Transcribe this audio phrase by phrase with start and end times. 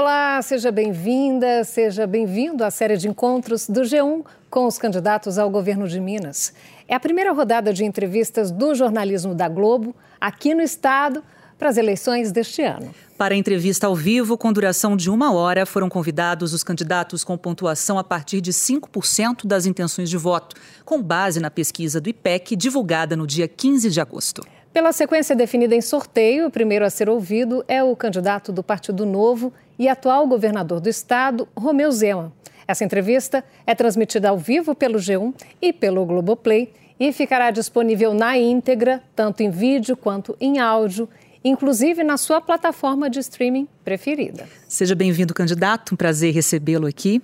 [0.00, 5.50] Olá, seja bem-vinda, seja bem-vindo à série de encontros do G1 com os candidatos ao
[5.50, 6.52] governo de Minas.
[6.86, 11.20] É a primeira rodada de entrevistas do jornalismo da Globo aqui no estado
[11.58, 12.94] para as eleições deste ano.
[13.18, 17.36] Para a entrevista ao vivo, com duração de uma hora, foram convidados os candidatos com
[17.36, 20.54] pontuação a partir de 5% das intenções de voto,
[20.84, 24.42] com base na pesquisa do IPEC divulgada no dia 15 de agosto.
[24.78, 29.04] Pela sequência definida em sorteio, o primeiro a ser ouvido é o candidato do Partido
[29.04, 32.32] Novo e atual governador do estado, Romeu Zema.
[32.64, 38.38] Essa entrevista é transmitida ao vivo pelo G1 e pelo Globoplay e ficará disponível na
[38.38, 41.08] íntegra, tanto em vídeo quanto em áudio,
[41.42, 44.46] inclusive na sua plataforma de streaming preferida.
[44.68, 45.94] Seja bem-vindo, candidato.
[45.94, 47.20] Um prazer recebê-lo aqui.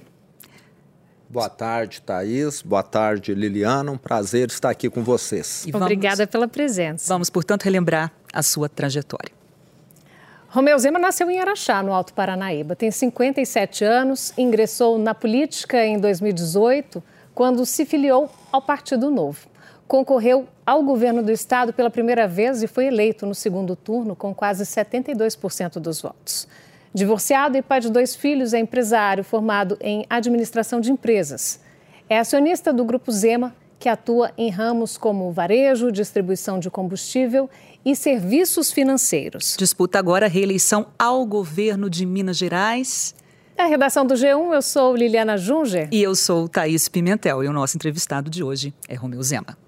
[1.35, 2.63] Boa tarde, Thaís.
[2.63, 3.91] Boa tarde, Liliana.
[3.91, 5.67] Um prazer estar aqui com vocês.
[5.69, 7.13] Vamos, Obrigada pela presença.
[7.13, 9.33] Vamos, portanto, relembrar a sua trajetória.
[10.49, 12.77] Romeu Zema nasceu em Araxá, no Alto Paranaíba.
[12.77, 17.03] Tem 57 anos, ingressou na política em 2018,
[17.35, 19.49] quando se filiou ao Partido Novo.
[19.89, 24.33] Concorreu ao governo do estado pela primeira vez e foi eleito no segundo turno com
[24.33, 26.47] quase 72% dos votos.
[26.95, 31.59] Divorciado e pai de dois filhos, é empresário formado em administração de empresas.
[32.09, 37.51] É acionista do Grupo Zema, que atua em ramos como varejo, distribuição de combustível
[37.85, 39.57] e serviços financeiros.
[39.59, 43.13] Disputa agora a reeleição ao governo de Minas Gerais.
[43.57, 45.89] Da redação do G1, eu sou Liliana Junger.
[45.91, 47.43] E eu sou Thaís Pimentel.
[47.43, 49.64] E o nosso entrevistado de hoje é Romeu Zema.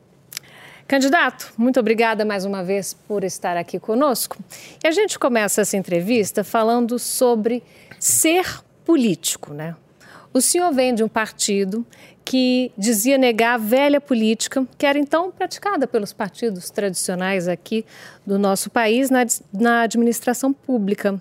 [0.86, 4.38] Candidato, muito obrigada mais uma vez por estar aqui conosco.
[4.84, 7.60] E a gente começa essa entrevista falando sobre
[7.98, 9.74] ser político, né?
[10.32, 11.84] O senhor vem de um partido
[12.24, 17.84] que dizia negar a velha política, que era então praticada pelos partidos tradicionais aqui
[18.24, 21.20] do nosso país na, na administração pública.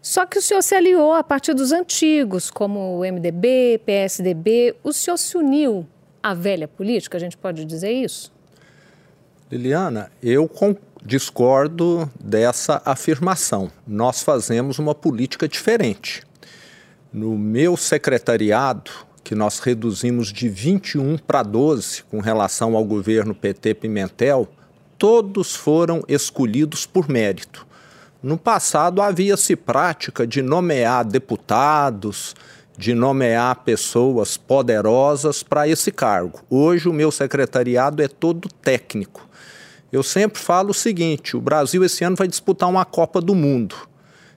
[0.00, 4.76] Só que o senhor se aliou a partidos antigos, como o MDB, PSDB.
[4.84, 5.84] O senhor se uniu
[6.22, 8.37] à velha política, a gente pode dizer isso?
[9.50, 10.50] Liliana, eu
[11.02, 13.70] discordo dessa afirmação.
[13.86, 16.22] Nós fazemos uma política diferente.
[17.10, 18.90] No meu secretariado,
[19.24, 24.46] que nós reduzimos de 21 para 12 com relação ao governo PT Pimentel,
[24.98, 27.66] todos foram escolhidos por mérito.
[28.22, 32.34] No passado havia-se prática de nomear deputados,
[32.76, 36.40] de nomear pessoas poderosas para esse cargo.
[36.50, 39.27] Hoje o meu secretariado é todo técnico.
[39.90, 43.74] Eu sempre falo o seguinte: o Brasil esse ano vai disputar uma Copa do Mundo.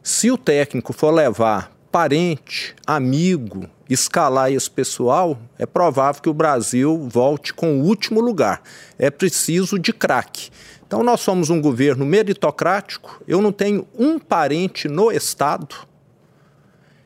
[0.02, 7.08] Se o técnico for levar parente, amigo, escalar esse pessoal, é provável que o Brasil
[7.10, 8.62] volte com o último lugar.
[8.98, 10.50] É preciso de craque.
[10.88, 13.22] Então, nós somos um governo meritocrático.
[13.28, 15.76] Eu não tenho um parente no Estado.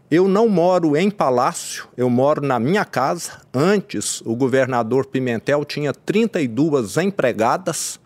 [0.09, 3.41] Eu não moro em palácio, eu moro na minha casa.
[3.51, 7.99] Antes, o governador Pimentel tinha 32 empregadas.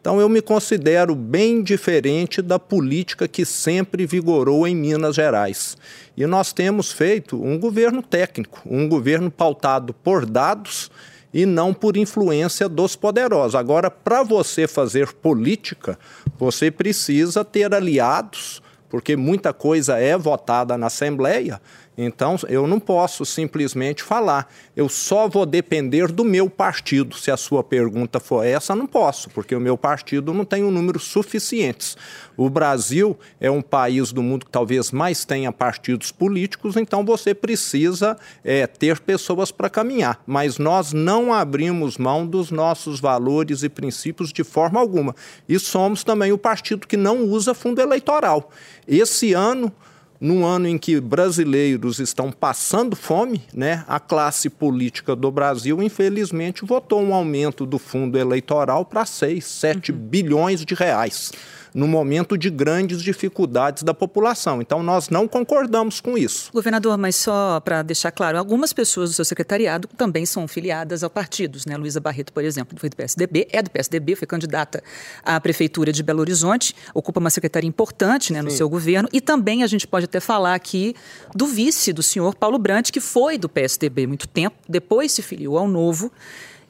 [0.00, 5.76] Então eu me considero bem diferente da política que sempre vigorou em Minas Gerais.
[6.16, 10.90] E nós temos feito um governo técnico, um governo pautado por dados
[11.34, 13.54] e não por influência dos poderosos.
[13.54, 15.98] Agora, para você fazer política,
[16.38, 21.60] você precisa ter aliados, porque muita coisa é votada na Assembleia,
[22.02, 27.16] então, eu não posso simplesmente falar, eu só vou depender do meu partido.
[27.16, 30.70] Se a sua pergunta for essa, não posso, porque o meu partido não tem um
[30.70, 31.98] número suficientes.
[32.36, 37.34] O Brasil é um país do mundo que talvez mais tenha partidos políticos, então você
[37.34, 40.22] precisa é, ter pessoas para caminhar.
[40.26, 45.14] Mas nós não abrimos mão dos nossos valores e princípios de forma alguma.
[45.46, 48.50] E somos também o partido que não usa fundo eleitoral.
[48.88, 49.70] Esse ano
[50.20, 56.64] num ano em que brasileiros estão passando fome, né, a classe política do Brasil, infelizmente,
[56.64, 59.98] votou um aumento do fundo eleitoral para 6, 7 uhum.
[59.98, 61.32] bilhões de reais
[61.74, 64.60] no momento de grandes dificuldades da população.
[64.60, 66.50] Então, nós não concordamos com isso.
[66.52, 71.10] Governador, mas só para deixar claro, algumas pessoas do seu secretariado também são filiadas a
[71.10, 71.66] partidos.
[71.66, 71.76] Né?
[71.76, 74.82] Luísa Barreto, por exemplo, foi do PSDB, é do PSDB, foi candidata
[75.22, 78.58] à Prefeitura de Belo Horizonte, ocupa uma secretaria importante né, no Sim.
[78.58, 79.08] seu governo.
[79.12, 80.94] E também a gente pode até falar aqui
[81.34, 85.56] do vice do senhor Paulo Brandt, que foi do PSDB muito tempo, depois se filiou
[85.56, 86.12] ao Novo.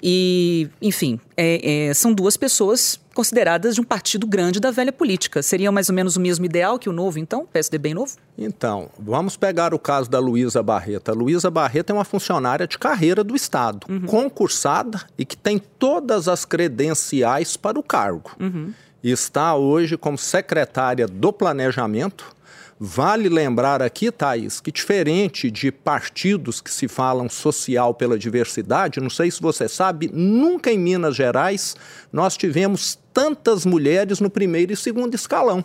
[0.03, 5.43] E, enfim, é, é, são duas pessoas consideradas de um partido grande da velha política.
[5.43, 7.47] Seria mais ou menos o mesmo ideal que o novo, então?
[7.53, 8.17] PSDB novo?
[8.39, 11.11] Então, vamos pegar o caso da Luísa Barreto.
[11.11, 14.07] A Luísa Barreto é uma funcionária de carreira do Estado, uhum.
[14.07, 18.31] concursada e que tem todas as credenciais para o cargo.
[18.41, 18.73] Uhum.
[19.05, 22.35] Está hoje como secretária do Planejamento
[22.83, 29.11] Vale lembrar aqui, Thaís, que diferente de partidos que se falam social pela diversidade, não
[29.11, 31.77] sei se você sabe, nunca em Minas Gerais
[32.11, 35.63] nós tivemos tantas mulheres no primeiro e segundo escalão.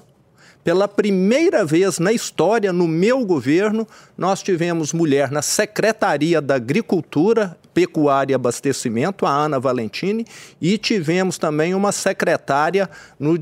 [0.61, 3.87] Pela primeira vez na história, no meu governo,
[4.17, 10.25] nós tivemos mulher na Secretaria da Agricultura, Pecuária e Abastecimento, a Ana Valentini,
[10.59, 13.35] e tivemos também uma secretária no,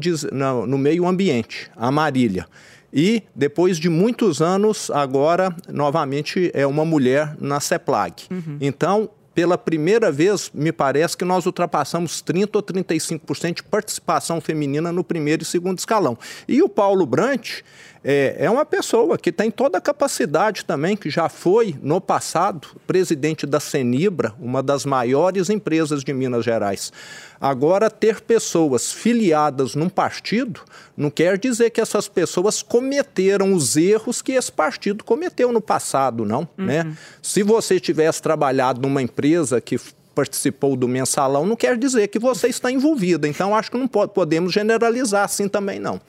[0.68, 2.46] no, Meio Ambiente, a Marília.
[2.94, 8.26] E depois de muitos anos, agora novamente é uma mulher na CEPLAG.
[8.30, 8.58] Uhum.
[8.62, 14.92] Então, pela primeira vez, me parece que nós ultrapassamos 30% ou 35% de participação feminina
[14.92, 16.18] no primeiro e segundo escalão.
[16.48, 17.62] E o Paulo Brant
[18.04, 22.68] é, é uma pessoa que tem toda a capacidade também, que já foi, no passado,
[22.86, 26.92] presidente da Senibra, uma das maiores empresas de Minas Gerais.
[27.40, 30.62] Agora, ter pessoas filiadas num partido
[30.96, 36.26] não quer dizer que essas pessoas cometeram os erros que esse partido cometeu no passado,
[36.26, 36.48] não.
[36.58, 36.84] Né?
[36.84, 36.90] Uhum.
[36.90, 36.98] Né?
[37.22, 39.80] Se você tivesse trabalhado numa empresa que
[40.14, 43.28] participou do mensalão não quer dizer que você está envolvida.
[43.28, 46.00] Então, acho que não pode, podemos generalizar assim também, não.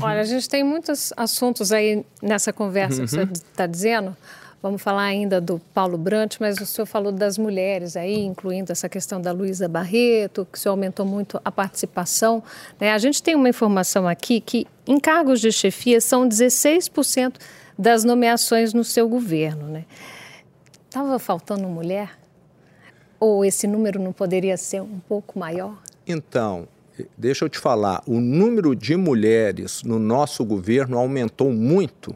[0.00, 3.06] Olha, a gente tem muitos assuntos aí nessa conversa uhum.
[3.06, 4.16] que você está dizendo.
[4.62, 8.88] Vamos falar ainda do Paulo Brant, mas o senhor falou das mulheres aí, incluindo essa
[8.88, 12.42] questão da Luísa Barreto, que o senhor aumentou muito a participação.
[12.80, 12.92] Né?
[12.92, 17.36] A gente tem uma informação aqui que em cargos de chefia são 16%
[17.78, 19.68] das nomeações no seu governo.
[19.68, 19.84] Né?
[20.88, 22.25] Estava faltando mulher?
[23.26, 25.82] Ou esse número não poderia ser um pouco maior?
[26.06, 26.68] Então,
[27.18, 32.14] deixa eu te falar, o número de mulheres no nosso governo aumentou muito.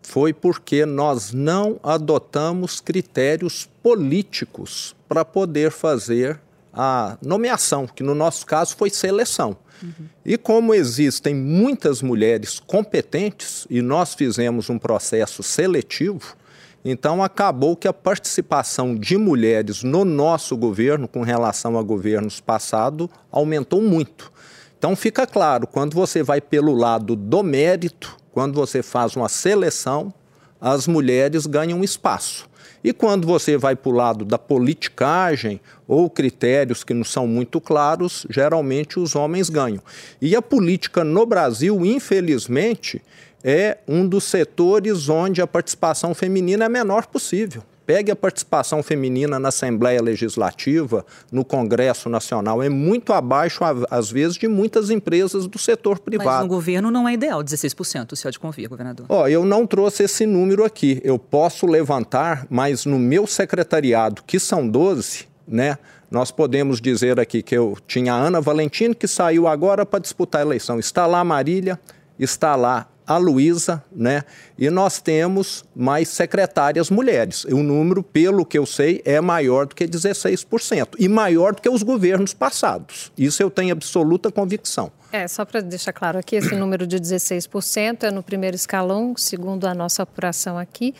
[0.00, 6.38] Foi porque nós não adotamos critérios políticos para poder fazer
[6.72, 9.56] a nomeação, que no nosso caso foi seleção.
[9.82, 10.06] Uhum.
[10.24, 16.36] E como existem muitas mulheres competentes e nós fizemos um processo seletivo,
[16.84, 23.08] então, acabou que a participação de mulheres no nosso governo, com relação a governos passados,
[23.32, 24.30] aumentou muito.
[24.76, 30.12] Então, fica claro: quando você vai pelo lado do mérito, quando você faz uma seleção,
[30.60, 32.46] as mulheres ganham espaço.
[32.82, 35.58] E quando você vai para o lado da politicagem
[35.88, 39.82] ou critérios que não são muito claros, geralmente os homens ganham.
[40.20, 43.00] E a política no Brasil, infelizmente,
[43.44, 47.62] é um dos setores onde a participação feminina é a menor possível.
[47.84, 54.38] Pegue a participação feminina na Assembleia Legislativa, no Congresso Nacional, é muito abaixo, às vezes,
[54.38, 56.30] de muitas empresas do setor privado.
[56.30, 59.04] Mas no governo não é ideal 16%, o senhor de convir, governador.
[59.06, 60.98] Ó, eu não trouxe esse número aqui.
[61.04, 65.76] Eu posso levantar, mas no meu secretariado, que são 12, né?
[66.10, 70.40] Nós podemos dizer aqui que eu tinha a Ana Valentino, que saiu agora para disputar
[70.40, 70.78] a eleição.
[70.78, 71.78] Está lá Marília,
[72.18, 74.22] está lá a Luísa, né?
[74.58, 77.44] E nós temos mais secretárias mulheres.
[77.44, 81.68] O número, pelo que eu sei, é maior do que 16% e maior do que
[81.68, 83.12] os governos passados.
[83.16, 84.90] Isso eu tenho absoluta convicção.
[85.12, 89.66] É, só para deixar claro aqui, esse número de 16% é no primeiro escalão, segundo
[89.66, 90.94] a nossa apuração aqui.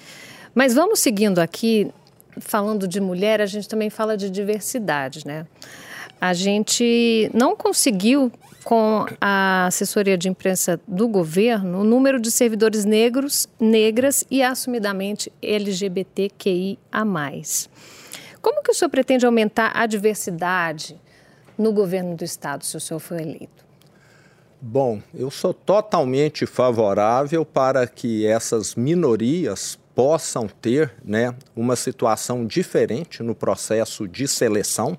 [0.55, 1.91] Mas vamos seguindo aqui,
[2.39, 5.47] falando de mulher, a gente também fala de diversidade, né?
[6.21, 8.31] A gente não conseguiu
[8.65, 15.31] com a assessoria de imprensa do governo o número de servidores negros, negras e assumidamente
[15.43, 16.79] LGBTQIA+.
[18.41, 20.99] Como que o senhor pretende aumentar a diversidade
[21.57, 23.65] no governo do estado, se o senhor for eleito?
[24.61, 33.23] Bom, eu sou totalmente favorável para que essas minorias possam ter né, uma situação diferente
[33.23, 34.99] no processo de seleção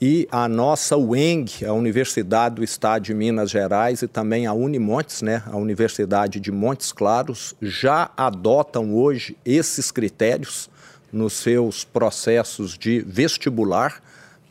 [0.00, 5.22] e a nossa UENG, a Universidade do Estado de Minas Gerais e também a Unimontes,
[5.22, 10.68] né, a Universidade de Montes Claros, já adotam hoje esses critérios
[11.10, 14.02] nos seus processos de vestibular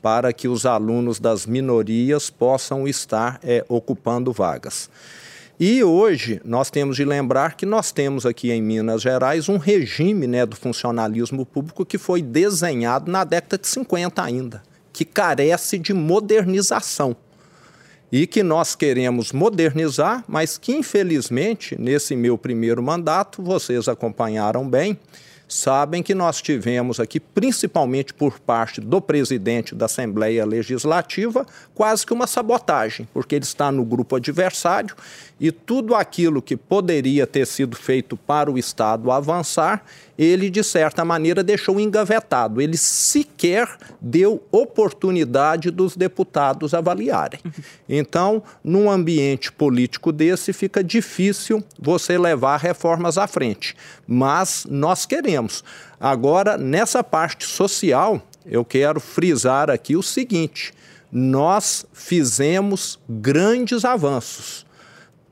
[0.01, 4.89] para que os alunos das minorias possam estar é, ocupando vagas.
[5.59, 10.27] E hoje nós temos de lembrar que nós temos aqui em Minas Gerais um regime
[10.27, 15.93] né, do funcionalismo público que foi desenhado na década de 50 ainda que carece de
[15.93, 17.17] modernização
[18.09, 24.97] e que nós queremos modernizar, mas que infelizmente nesse meu primeiro mandato, vocês acompanharam bem,
[25.49, 32.13] sabem que nós tivemos aqui, principalmente por parte do presidente da Assembleia Legislativa, quase que
[32.13, 34.95] uma sabotagem, porque ele está no grupo adversário
[35.37, 39.83] e tudo aquilo que poderia ter sido feito para o Estado avançar,
[40.17, 42.61] ele, de certa maneira, deixou engavetado.
[42.61, 47.39] Ele sequer deu oportunidade dos deputados avaliarem.
[47.87, 53.75] Então, num ambiente político desse, fica difícil você levar reformas à frente.
[54.07, 55.63] Mas nós queremos.
[55.99, 60.73] Agora, nessa parte social, eu quero frisar aqui o seguinte:
[61.11, 64.65] nós fizemos grandes avanços.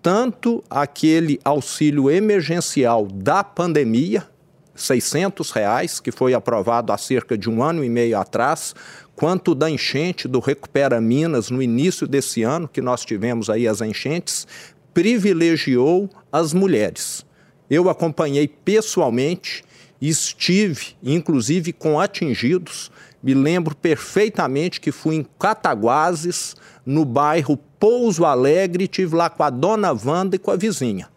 [0.02, 4.28] Tanto aquele auxílio emergencial da pandemia,
[4.76, 8.76] 600 reais, que foi aprovado há cerca de um ano e meio atrás,
[9.16, 13.82] quanto da enchente do Recupera Minas no início desse ano, que nós tivemos aí as
[13.82, 14.48] enchentes,
[14.94, 17.26] privilegiou as mulheres.
[17.70, 19.64] Eu acompanhei pessoalmente,
[20.02, 28.88] estive inclusive com atingidos, me lembro perfeitamente que fui em Cataguases, no bairro Pouso Alegre,
[28.88, 31.08] tive lá com a dona Wanda e com a vizinha.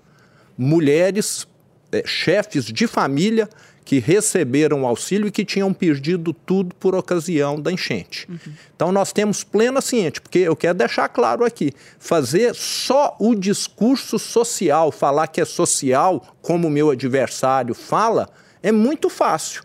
[0.57, 1.47] Mulheres
[1.97, 3.49] é, chefes de família
[3.85, 8.27] que receberam auxílio e que tinham perdido tudo por ocasião da enchente.
[8.29, 8.53] Uhum.
[8.75, 14.19] Então nós temos plena ciência, porque eu quero deixar claro aqui, fazer só o discurso
[14.19, 18.29] social, falar que é social, como o meu adversário fala,
[18.61, 19.63] é muito fácil.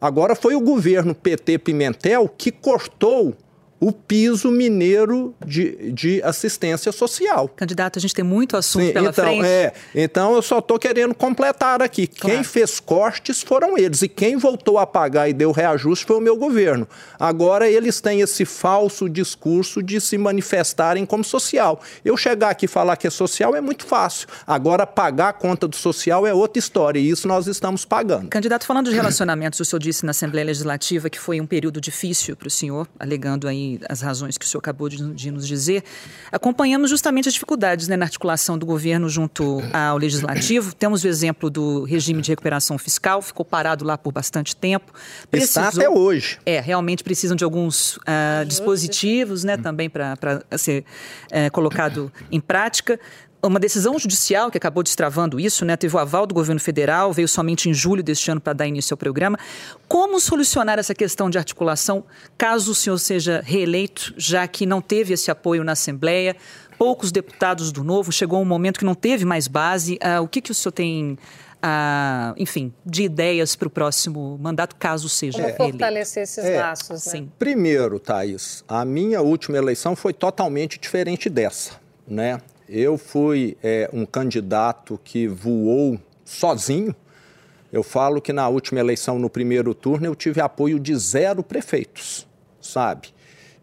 [0.00, 3.36] Agora foi o governo PT Pimentel que cortou
[3.82, 7.48] o piso mineiro de, de assistência social.
[7.48, 9.44] Candidato, a gente tem muito assunto Sim, pela então, frente.
[9.44, 12.06] É, então, eu só estou querendo completar aqui.
[12.06, 12.36] Claro.
[12.36, 16.20] Quem fez cortes foram eles, e quem voltou a pagar e deu reajuste foi o
[16.20, 16.86] meu governo.
[17.18, 21.80] Agora, eles têm esse falso discurso de se manifestarem como social.
[22.04, 24.28] Eu chegar aqui e falar que é social é muito fácil.
[24.46, 28.28] Agora, pagar a conta do social é outra história, e isso nós estamos pagando.
[28.28, 32.36] Candidato, falando de relacionamentos, o senhor disse na Assembleia Legislativa que foi um período difícil
[32.36, 35.82] para o senhor, alegando aí as razões que o senhor acabou de, de nos dizer,
[36.30, 40.74] acompanhamos justamente as dificuldades né, na articulação do governo junto ao legislativo.
[40.74, 44.92] Temos o exemplo do regime de recuperação fiscal, ficou parado lá por bastante tempo.
[45.30, 46.38] Precisou, Está até hoje.
[46.44, 50.16] É, realmente precisam de alguns uh, dispositivos né, também para
[50.56, 50.84] ser
[51.30, 52.98] uh, colocado em prática
[53.42, 55.76] uma decisão judicial que acabou destravando isso, né?
[55.76, 58.94] Teve o aval do governo federal, veio somente em julho deste ano para dar início
[58.94, 59.38] ao programa.
[59.88, 62.04] Como solucionar essa questão de articulação
[62.38, 66.36] caso o senhor seja reeleito, já que não teve esse apoio na Assembleia?
[66.78, 69.98] Poucos deputados do Novo, chegou um momento que não teve mais base.
[70.02, 71.18] Uh, o que, que o senhor tem
[71.62, 75.78] uh, enfim, de ideias para o próximo mandato, caso seja Como reeleito.
[75.78, 77.12] fortalecer esses é, laços, né?
[77.12, 77.32] Sim.
[77.38, 82.40] Primeiro, Thaís, a minha última eleição foi totalmente diferente dessa, né?
[82.68, 86.94] Eu fui é, um candidato que voou sozinho.
[87.72, 92.26] Eu falo que na última eleição, no primeiro turno, eu tive apoio de zero prefeitos,
[92.60, 93.08] sabe?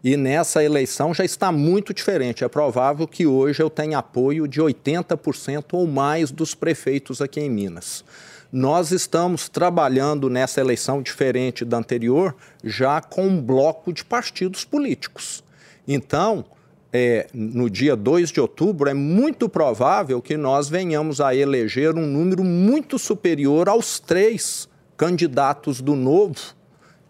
[0.02, 2.42] E nessa eleição já está muito diferente.
[2.42, 7.50] É provável que hoje eu tenha apoio de 80% ou mais dos prefeitos aqui em
[7.50, 8.04] Minas.
[8.52, 15.44] Nós estamos trabalhando nessa eleição diferente da anterior, já com um bloco de partidos políticos.
[15.86, 16.44] Então,
[16.92, 22.06] é, no dia 2 de outubro, é muito provável que nós venhamos a eleger um
[22.06, 26.54] número muito superior aos três candidatos do Novo,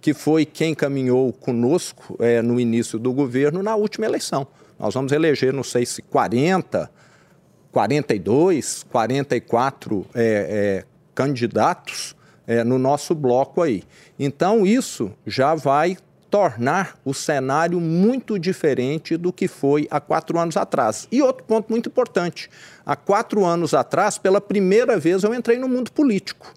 [0.00, 4.46] que foi quem caminhou conosco é, no início do governo na última eleição.
[4.78, 6.90] Nós vamos eleger, não sei se 40,
[7.72, 10.84] 42, 44 é, é,
[11.14, 13.82] candidatos é, no nosso bloco aí.
[14.18, 15.96] Então, isso já vai
[16.30, 21.08] tornar o cenário muito diferente do que foi há quatro anos atrás.
[21.10, 22.48] E outro ponto muito importante:
[22.86, 26.54] há quatro anos atrás, pela primeira vez, eu entrei no mundo político.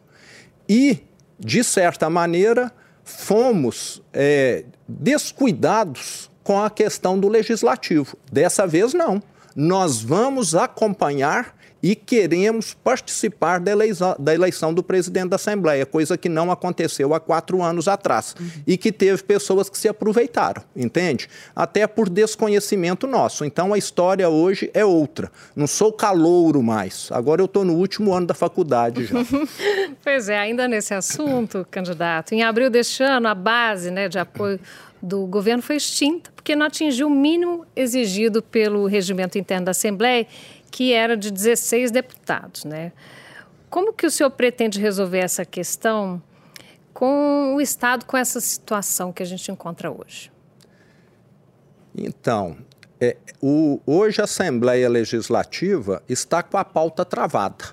[0.69, 0.99] E,
[1.39, 2.71] de certa maneira,
[3.03, 8.17] fomos é, descuidados com a questão do legislativo.
[8.31, 9.21] Dessa vez, não.
[9.55, 16.17] Nós vamos acompanhar e queremos participar da eleição, da eleição, do presidente da Assembleia, coisa
[16.17, 18.49] que não aconteceu há quatro anos atrás uhum.
[18.65, 21.27] e que teve pessoas que se aproveitaram, entende?
[21.53, 23.43] Até por desconhecimento nosso.
[23.43, 25.29] Então a história hoje é outra.
[25.53, 27.09] Não sou calouro mais.
[27.11, 29.15] Agora eu estou no último ano da faculdade já.
[30.01, 32.33] pois é, ainda nesse assunto, candidato.
[32.33, 34.57] Em abril deste ano, a base né, de apoio
[35.01, 40.25] do governo foi extinta porque não atingiu o mínimo exigido pelo regimento interno da Assembleia
[40.73, 42.91] que era de 16 deputados, né?
[43.69, 46.19] Como que o senhor pretende resolver essa questão
[46.91, 50.31] com o Estado, com essa situação que a gente encontra hoje?
[51.95, 52.57] Então,
[52.99, 57.65] é, o, hoje a Assembleia Legislativa está com a pauta travada.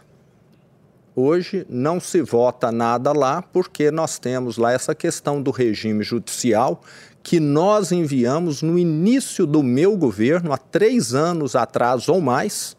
[1.16, 6.83] Hoje não se vota nada lá porque nós temos lá essa questão do regime judicial
[7.23, 12.76] que nós enviamos no início do meu governo, há três anos atrás ou mais,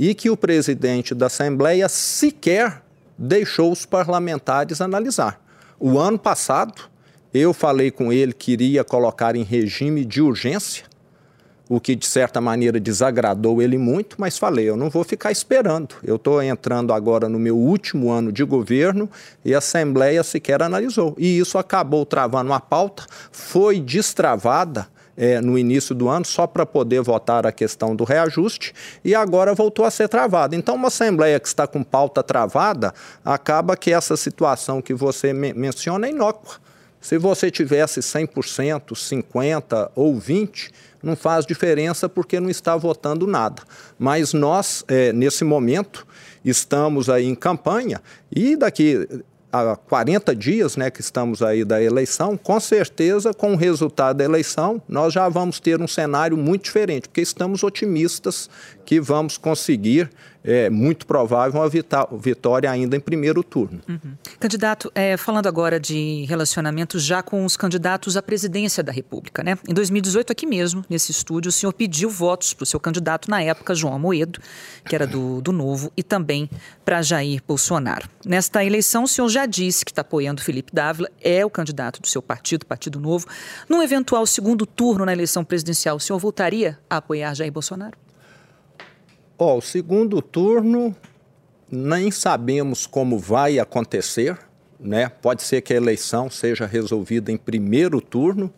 [0.00, 2.82] e que o presidente da Assembleia sequer
[3.18, 5.38] deixou os parlamentares analisar.
[5.78, 6.84] O ano passado,
[7.34, 10.86] eu falei com ele que iria colocar em regime de urgência
[11.68, 15.94] o que de certa maneira desagradou ele muito, mas falei, eu não vou ficar esperando.
[16.02, 19.08] Eu estou entrando agora no meu último ano de governo
[19.44, 21.14] e a Assembleia sequer analisou.
[21.18, 26.64] E isso acabou travando a pauta, foi destravada é, no início do ano só para
[26.64, 28.72] poder votar a questão do reajuste
[29.04, 30.56] e agora voltou a ser travada.
[30.56, 32.92] Então, uma Assembleia que está com pauta travada,
[33.24, 36.56] acaba que essa situação que você me menciona é inócua.
[37.00, 40.70] Se você tivesse 100%, 50% ou 20%,
[41.02, 43.62] não faz diferença porque não está votando nada.
[43.98, 46.06] Mas nós, é, nesse momento,
[46.44, 49.08] estamos aí em campanha e daqui
[49.52, 54.24] a 40 dias né, que estamos aí da eleição, com certeza, com o resultado da
[54.24, 58.48] eleição, nós já vamos ter um cenário muito diferente, porque estamos otimistas
[58.84, 60.10] que vamos conseguir
[60.42, 63.80] é muito provável uma vitória ainda em primeiro turno.
[63.88, 64.14] Uhum.
[64.38, 69.58] Candidato, é, falando agora de relacionamento já com os candidatos à presidência da República, né?
[69.68, 73.42] Em 2018, aqui mesmo, nesse estúdio, o senhor pediu votos para o seu candidato na
[73.42, 74.40] época, João Amoedo,
[74.84, 76.48] que era do, do Novo, e também
[76.84, 78.08] para Jair Bolsonaro.
[78.24, 82.08] Nesta eleição, o senhor já disse que está apoiando Felipe Dávila, é o candidato do
[82.08, 83.26] seu partido, Partido Novo.
[83.68, 87.96] Num eventual segundo turno na eleição presidencial, o senhor voltaria a apoiar Jair Bolsonaro?
[89.42, 90.94] Ó, oh, o segundo turno
[91.72, 94.36] nem sabemos como vai acontecer,
[94.78, 95.08] né?
[95.08, 98.52] Pode ser que a eleição seja resolvida em primeiro turno.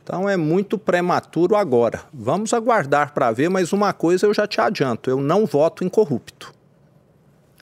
[0.00, 2.02] Então é muito prematuro agora.
[2.14, 5.88] Vamos aguardar para ver, mas uma coisa eu já te adianto: eu não voto em
[5.88, 6.54] corrupto.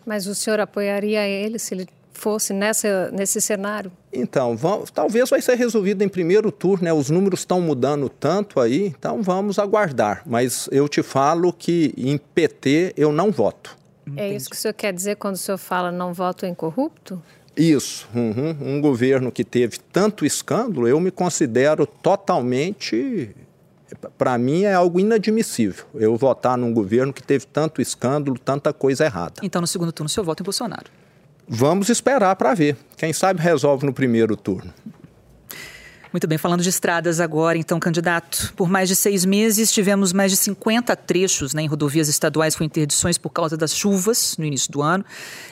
[0.04, 3.92] Mas o senhor apoiaria ele se ele fosse nessa, nesse cenário?
[4.12, 6.92] Então, vamos, talvez vai ser resolvido em primeiro turno, né?
[6.92, 10.22] Os números estão mudando tanto aí, então vamos aguardar.
[10.26, 13.76] Mas eu te falo que em PT eu não voto.
[14.16, 17.20] É isso que o senhor quer dizer quando o senhor fala não voto em corrupto?
[17.56, 18.06] Isso.
[18.14, 18.56] Uhum.
[18.60, 23.34] Um governo que teve tanto escândalo, eu me considero totalmente.
[24.18, 29.04] Para mim é algo inadmissível eu votar num governo que teve tanto escândalo, tanta coisa
[29.04, 29.34] errada.
[29.42, 30.90] Então, no segundo turno, o senhor vota em Bolsonaro?
[31.48, 32.76] Vamos esperar para ver.
[32.96, 34.72] Quem sabe resolve no primeiro turno.
[36.12, 38.54] Muito bem, falando de estradas agora, então, candidato.
[38.56, 42.64] Por mais de seis meses, tivemos mais de 50 trechos né, em rodovias estaduais com
[42.64, 45.04] interdições por causa das chuvas no início do ano.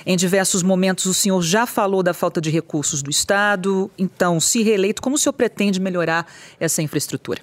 [0.06, 3.90] Em diversos momentos, o senhor já falou da falta de recursos do Estado.
[3.98, 6.26] Então, se reeleito, como o senhor pretende melhorar
[6.58, 7.42] essa infraestrutura?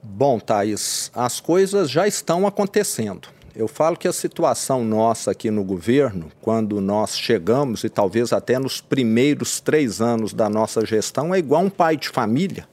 [0.00, 3.28] Bom, Thaís, as coisas já estão acontecendo.
[3.58, 8.56] Eu falo que a situação nossa aqui no governo, quando nós chegamos, e talvez até
[8.56, 12.68] nos primeiros três anos da nossa gestão, é igual um pai de família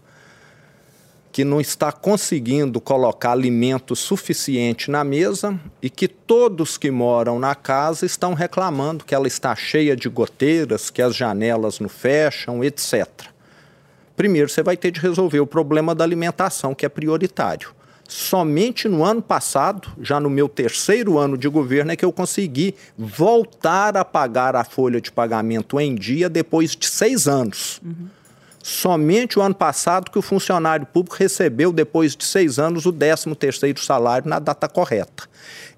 [1.32, 7.56] que não está conseguindo colocar alimento suficiente na mesa e que todos que moram na
[7.56, 13.08] casa estão reclamando que ela está cheia de goteiras, que as janelas não fecham, etc.
[14.16, 17.74] Primeiro, você vai ter de resolver o problema da alimentação, que é prioritário.
[18.08, 22.76] Somente no ano passado, já no meu terceiro ano de governo, é que eu consegui
[22.98, 27.82] voltar a pagar a folha de pagamento em dia depois de seis anos.
[27.84, 28.08] Uhum.
[28.62, 33.36] Somente o ano passado que o funcionário público recebeu, depois de seis anos, o 13
[33.36, 35.24] terceiro salário na data correta.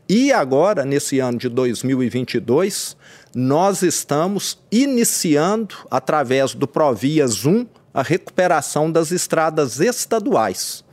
[0.08, 2.96] E agora, nesse ano de 2022,
[3.36, 10.84] nós estamos iniciando, através do Provias 1, a recuperação das estradas estaduais.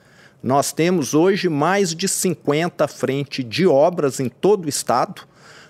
[0.45, 5.23] Nós temos hoje mais de 50 frentes de obras em todo o estado.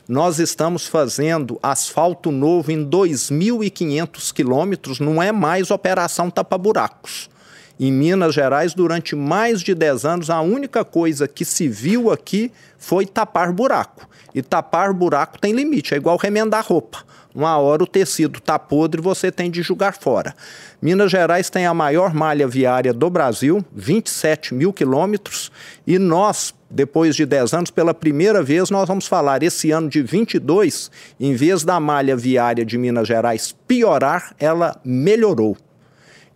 [0.08, 7.30] Nós estamos fazendo asfalto novo em 2.500 quilômetros, não é mais operação tapa-buracos.
[7.78, 12.50] Em Minas Gerais, durante mais de 10 anos, a única coisa que se viu aqui
[12.76, 14.08] foi tapar buraco.
[14.34, 17.04] E tapar buraco tem limite, é igual remendar roupa.
[17.34, 20.36] Uma hora o tecido está podre, você tem de jogar fora.
[20.80, 25.50] Minas Gerais tem a maior malha viária do Brasil, 27 mil quilômetros,
[25.84, 30.00] e nós, depois de 10 anos, pela primeira vez, nós vamos falar esse ano de
[30.00, 35.56] 22, em vez da malha viária de Minas Gerais piorar, ela melhorou.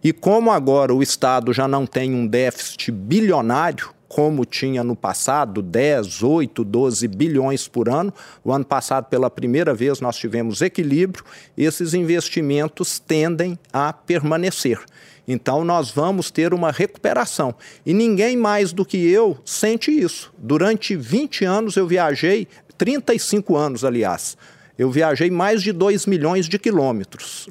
[0.02, 5.60] E como agora o Estado já não tem um déficit bilionário, como tinha no passado,
[5.60, 8.12] 10, 8, 12 bilhões por ano.
[8.42, 11.24] O ano passado, pela primeira vez, nós tivemos equilíbrio.
[11.56, 14.80] Esses investimentos tendem a permanecer.
[15.26, 17.54] Então, nós vamos ter uma recuperação.
[17.84, 20.32] E ninguém mais do que eu sente isso.
[20.38, 24.38] Durante 20 anos eu viajei, 35 anos, aliás
[24.78, 27.46] Eu viajei mais de 2 milhões de quilômetros.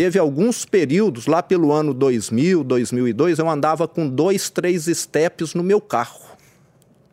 [0.00, 5.62] Teve alguns períodos, lá pelo ano 2000, 2002, eu andava com dois, três steps no
[5.62, 6.22] meu carro.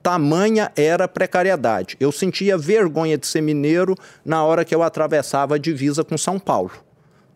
[0.01, 1.97] Tamanha era a precariedade.
[1.99, 6.39] Eu sentia vergonha de ser mineiro na hora que eu atravessava a divisa com São
[6.39, 6.71] Paulo.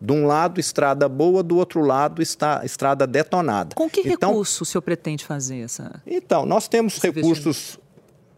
[0.00, 3.74] De um lado, estrada boa, do outro lado, está, estrada detonada.
[3.74, 6.02] Com que então, recurso o senhor pretende fazer essa?
[6.06, 7.78] Então, nós temos recursos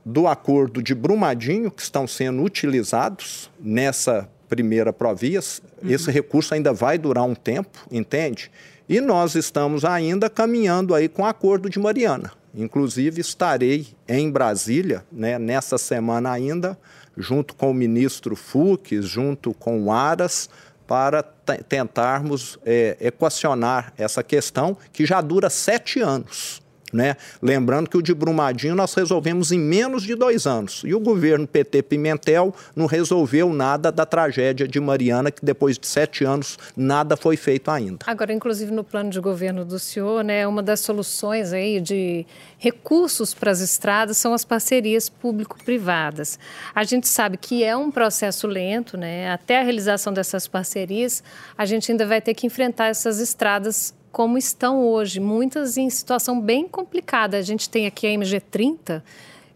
[0.04, 5.62] do acordo de Brumadinho que estão sendo utilizados nessa primeira Provias.
[5.82, 5.90] Uhum.
[5.90, 8.50] Esse recurso ainda vai durar um tempo, entende?
[8.88, 12.32] E nós estamos ainda caminhando aí com o acordo de Mariana.
[12.54, 16.78] Inclusive, estarei em Brasília né, nessa semana ainda,
[17.16, 20.48] junto com o ministro Fux, junto com o Aras,
[20.86, 21.22] para
[21.68, 26.62] tentarmos é, equacionar essa questão que já dura sete anos.
[26.94, 27.16] Né?
[27.42, 30.82] Lembrando que o de Brumadinho nós resolvemos em menos de dois anos.
[30.84, 35.88] E o governo PT Pimentel não resolveu nada da tragédia de Mariana, que depois de
[35.88, 37.98] sete anos nada foi feito ainda.
[38.06, 42.24] Agora, inclusive no plano de governo do senhor, né, uma das soluções aí de
[42.58, 46.38] recursos para as estradas são as parcerias público-privadas.
[46.72, 49.32] A gente sabe que é um processo lento, né?
[49.32, 51.24] Até a realização dessas parcerias,
[51.58, 56.40] a gente ainda vai ter que enfrentar essas estradas como estão hoje, muitas em situação
[56.40, 57.36] bem complicada.
[57.36, 59.02] A gente tem aqui a MG30,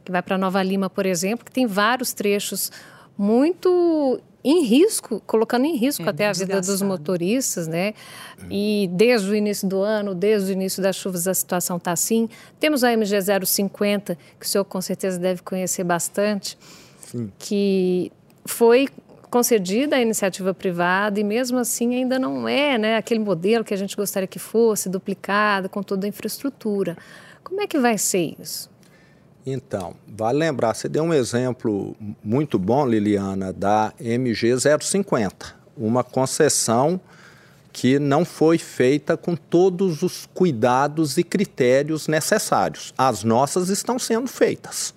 [0.05, 2.73] que vai para Nova Lima, por exemplo, que tem vários trechos
[3.16, 7.94] muito em risco, colocando em risco é, até a vida dos motoristas, né?
[8.51, 12.29] E desde o início do ano, desde o início das chuvas, a situação está assim.
[12.59, 13.16] Temos a MG
[13.47, 16.59] 050, que o senhor com certeza deve conhecer bastante,
[16.99, 17.31] Sim.
[17.38, 18.11] que
[18.44, 18.88] foi
[19.29, 23.77] concedida à iniciativa privada e mesmo assim ainda não é né, aquele modelo que a
[23.77, 26.97] gente gostaria que fosse, duplicado, com toda a infraestrutura.
[27.45, 28.71] Como é que vai ser isso?
[29.47, 37.01] Então, vale lembrar, você deu um exemplo muito bom, Liliana, da MG 050, uma concessão
[37.73, 42.93] que não foi feita com todos os cuidados e critérios necessários.
[42.99, 44.93] As nossas estão sendo feitas.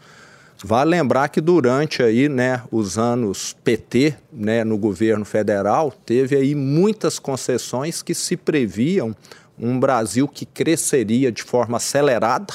[0.63, 6.53] Vale lembrar que durante aí, né, os anos PT, né, no governo federal, teve aí
[6.53, 9.15] muitas concessões que se previam
[9.57, 12.53] um Brasil que cresceria de forma acelerada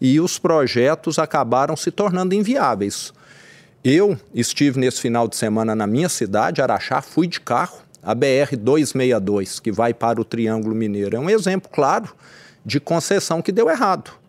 [0.00, 3.12] e os projetos acabaram se tornando inviáveis.
[3.82, 8.56] Eu estive nesse final de semana na minha cidade, Araxá, fui de carro, a BR
[8.56, 12.14] 262, que vai para o Triângulo Mineiro, é um exemplo claro
[12.64, 14.21] de concessão que deu errado.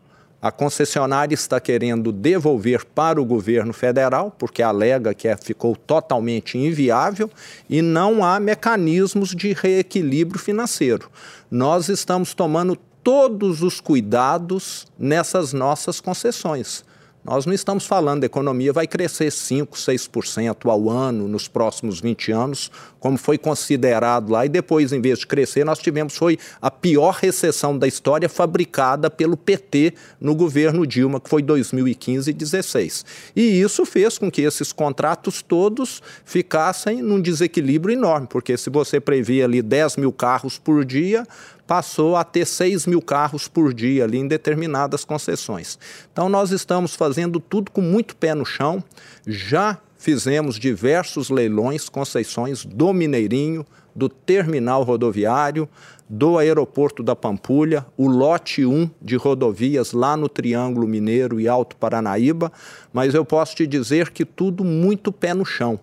[0.44, 6.58] A concessionária está querendo devolver para o governo federal, porque alega que é, ficou totalmente
[6.58, 7.32] inviável
[7.70, 11.10] e não há mecanismos de reequilíbrio financeiro.
[11.50, 16.84] Nós estamos tomando todos os cuidados nessas nossas concessões.
[17.26, 22.34] Nós não estamos falando da economia vai crescer 5, 6% ao ano nos próximos 20
[22.34, 26.70] anos, como foi considerado lá, e depois, em vez de crescer, nós tivemos foi a
[26.70, 33.06] pior recessão da história fabricada pelo PT no governo Dilma, que foi 2015 e 2016.
[33.34, 39.00] E isso fez com que esses contratos todos ficassem num desequilíbrio enorme, porque se você
[39.00, 41.26] previa ali 10 mil carros por dia,
[41.66, 45.78] passou a ter 6 mil carros por dia ali em determinadas concessões.
[46.12, 48.84] Então, nós estamos fazendo tudo com muito pé no chão,
[49.26, 55.70] já fizemos diversos leilões, concessões do Mineirinho, do terminal rodoviário,
[56.10, 61.76] do aeroporto da Pampulha, o lote 1 de rodovias lá no Triângulo Mineiro e Alto
[61.76, 62.52] Paranaíba,
[62.92, 65.80] mas eu posso te dizer que tudo muito pé no chão.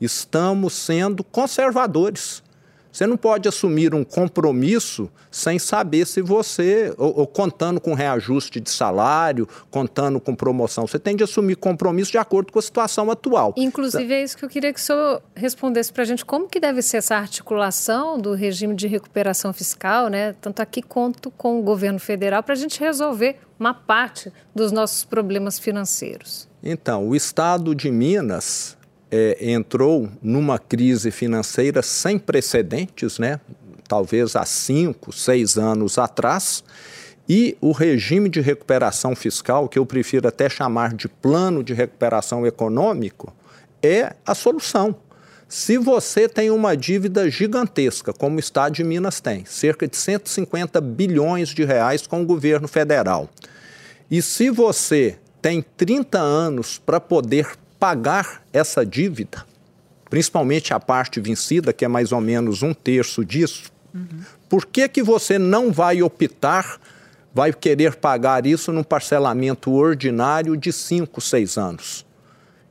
[0.00, 2.42] Estamos sendo conservadores.
[2.96, 8.58] Você não pode assumir um compromisso sem saber se você, ou, ou, contando com reajuste
[8.58, 10.86] de salário, contando com promoção.
[10.86, 13.52] Você tem de assumir compromisso de acordo com a situação atual.
[13.54, 16.24] Inclusive, é isso que eu queria que o senhor respondesse para a gente.
[16.24, 20.34] Como que deve ser essa articulação do regime de recuperação fiscal, né?
[20.40, 25.04] tanto aqui quanto com o governo federal, para a gente resolver uma parte dos nossos
[25.04, 26.48] problemas financeiros?
[26.62, 28.74] Então, o Estado de Minas
[29.10, 33.40] é, entrou numa crise financeira sem precedentes, né?
[33.86, 36.64] talvez há cinco, seis anos atrás,
[37.28, 42.46] e o regime de recuperação fiscal, que eu prefiro até chamar de plano de recuperação
[42.46, 43.34] econômico,
[43.82, 44.94] é a solução.
[45.48, 50.80] Se você tem uma dívida gigantesca, como o Estado de Minas tem, cerca de 150
[50.80, 53.28] bilhões de reais com o governo federal,
[54.10, 59.46] e se você tem 30 anos para poder pagar essa dívida,
[60.10, 64.22] principalmente a parte vencida, que é mais ou menos um terço disso, uhum.
[64.48, 66.80] por que, que você não vai optar,
[67.32, 72.04] vai querer pagar isso num parcelamento ordinário de 5, 6 anos?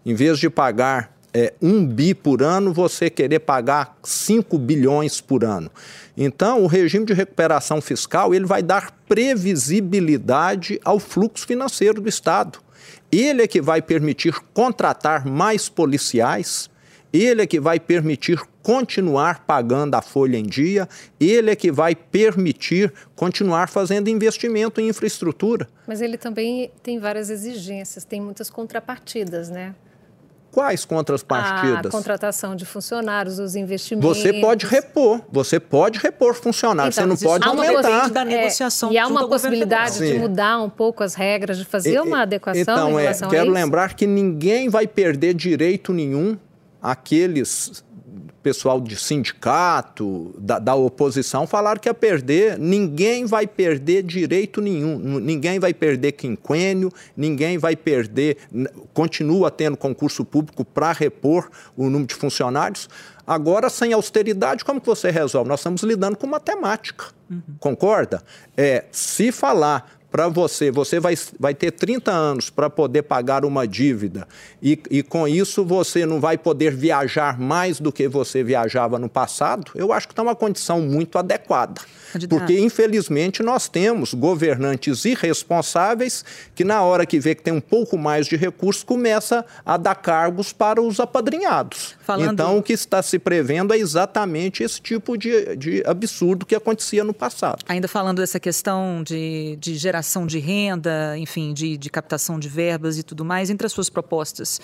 [0.06, 5.46] Em vez de pagar é, um bi por ano, você querer pagar 5 bilhões por
[5.46, 5.72] ano.
[6.18, 12.65] Então, o regime de recuperação fiscal ele vai dar previsibilidade ao fluxo financeiro do Estado.
[13.18, 16.70] Ele é que vai permitir contratar mais policiais,
[17.14, 20.86] ele é que vai permitir continuar pagando a folha em dia,
[21.18, 25.70] ele é que vai permitir continuar fazendo investimento em infraestrutura.
[25.88, 29.74] Mas ele também tem várias exigências, tem muitas contrapartidas, né?
[30.56, 31.88] Quais contrapartidas?
[31.88, 34.18] A contratação de funcionários, os investimentos.
[34.18, 38.10] Você pode repor, você pode repor funcionários, então, você não pode aumentar.
[38.10, 41.96] Da negociação é, e há uma possibilidade de mudar um pouco as regras, de fazer
[41.96, 45.92] e, uma adequação então, em relação é, quero a lembrar que ninguém vai perder direito
[45.92, 46.38] nenhum
[46.82, 47.84] aqueles
[48.46, 52.60] pessoal de sindicato, da, da, oposição, falaram que ia perder.
[52.60, 58.38] Ninguém vai perder direito nenhum, ninguém vai perder quinquênio, ninguém vai perder.
[58.94, 62.88] Continua tendo concurso público para repor o número de funcionários.
[63.26, 65.50] Agora, sem austeridade, como que você resolve?
[65.50, 67.06] Nós estamos lidando com matemática.
[67.28, 67.42] Uhum.
[67.60, 68.22] Concorda?
[68.56, 73.68] É, se falar para você, você vai, vai ter 30 anos para poder pagar uma
[73.68, 74.26] dívida
[74.64, 79.10] e, e com isso você não vai poder viajar mais do que você viajava no
[79.10, 81.82] passado, eu acho que está uma condição muito adequada.
[82.30, 87.98] Porque, infelizmente, nós temos governantes irresponsáveis que, na hora que vê que tem um pouco
[87.98, 91.96] mais de recursos, começa a dar cargos para os apadrinhados.
[92.02, 92.34] Falando...
[92.34, 97.04] Então, o que está se prevendo é exatamente esse tipo de, de absurdo que acontecia
[97.04, 97.64] no passado.
[97.68, 102.98] Ainda falando dessa questão de, de geração de renda, enfim, de, de captação de verbas
[102.98, 104.60] e tudo mais, entre as suas propostas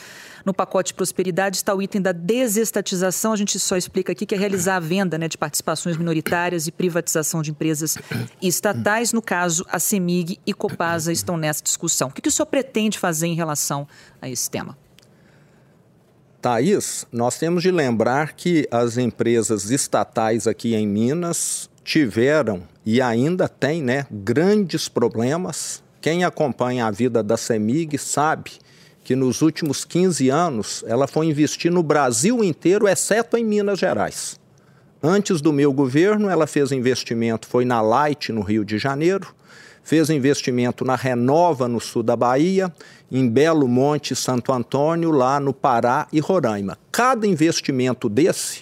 [0.45, 3.33] no pacote prosperidade está o item da desestatização.
[3.33, 6.71] A gente só explica aqui que é realizar a venda né, de participações minoritárias e
[6.71, 7.95] privatização de empresas
[8.41, 9.13] estatais.
[9.13, 12.07] No caso, a CEMIG e Copasa estão nessa discussão.
[12.07, 13.87] O que, que o senhor pretende fazer em relação
[14.19, 14.75] a esse tema?
[16.41, 23.47] Thaís, nós temos de lembrar que as empresas estatais aqui em Minas tiveram e ainda
[23.47, 25.83] têm né, grandes problemas.
[26.01, 28.53] Quem acompanha a vida da CEMIG sabe
[29.03, 34.40] que nos últimos 15 anos ela foi investir no Brasil inteiro, exceto em Minas Gerais.
[35.03, 39.33] Antes do meu governo, ela fez investimento, foi na Light, no Rio de Janeiro,
[39.83, 42.71] fez investimento na Renova, no sul da Bahia,
[43.11, 46.77] em Belo Monte, Santo Antônio, lá no Pará e Roraima.
[46.91, 48.61] Cada investimento desse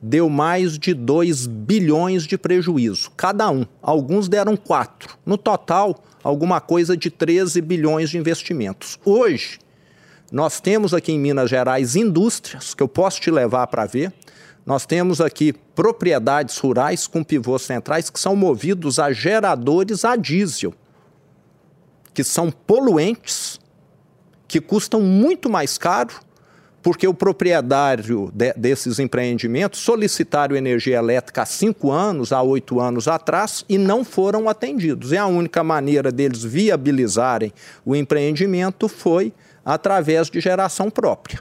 [0.00, 3.66] deu mais de 2 bilhões de prejuízo, cada um.
[3.82, 5.18] Alguns deram 4.
[5.26, 8.96] No total, alguma coisa de 13 bilhões de investimentos.
[9.04, 9.58] Hoje,
[10.30, 14.12] nós temos aqui em Minas Gerais indústrias que eu posso te levar para ver.
[14.66, 20.72] Nós temos aqui propriedades rurais com pivôs centrais que são movidos a geradores a diesel,
[22.14, 23.60] que são poluentes,
[24.48, 26.14] que custam muito mais caro,
[26.82, 33.08] porque o proprietário de, desses empreendimentos solicitaram energia elétrica há cinco anos, há oito anos
[33.08, 35.12] atrás, e não foram atendidos.
[35.12, 37.52] E a única maneira deles viabilizarem
[37.84, 39.32] o empreendimento foi
[39.64, 41.40] através de geração própria.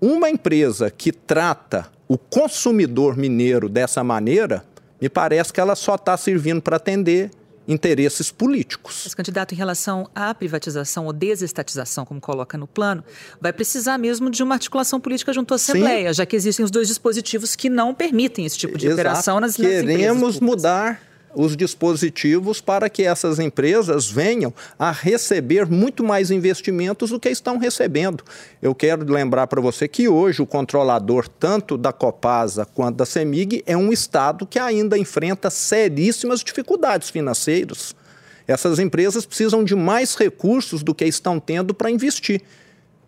[0.00, 4.64] Uma empresa que trata o consumidor mineiro dessa maneira,
[5.00, 7.30] me parece que ela só está servindo para atender
[7.68, 9.04] interesses políticos.
[9.06, 13.02] Esse candidato, em relação à privatização ou desestatização, como coloca no plano,
[13.40, 16.18] vai precisar mesmo de uma articulação política junto à Assembleia, Sim.
[16.18, 19.00] já que existem os dois dispositivos que não permitem esse tipo de Exato.
[19.00, 21.00] operação nas, nas Queremos mudar
[21.34, 27.58] os dispositivos para que essas empresas venham a receber muito mais investimentos do que estão
[27.58, 28.24] recebendo.
[28.62, 33.62] Eu quero lembrar para você que hoje o controlador, tanto da Copasa quanto da CEMIG,
[33.66, 37.94] é um Estado que ainda enfrenta seríssimas dificuldades financeiras.
[38.46, 42.40] Essas empresas precisam de mais recursos do que estão tendo para investir.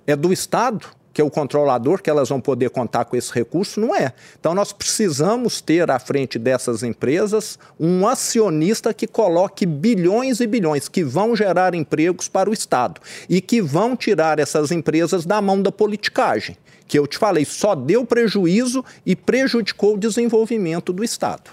[0.07, 3.81] É do Estado que é o controlador, que elas vão poder contar com esse recurso,
[3.81, 4.12] não é.
[4.38, 10.87] Então nós precisamos ter à frente dessas empresas um acionista que coloque bilhões e bilhões
[10.87, 15.61] que vão gerar empregos para o Estado e que vão tirar essas empresas da mão
[15.61, 21.50] da politicagem, que eu te falei, só deu prejuízo e prejudicou o desenvolvimento do Estado.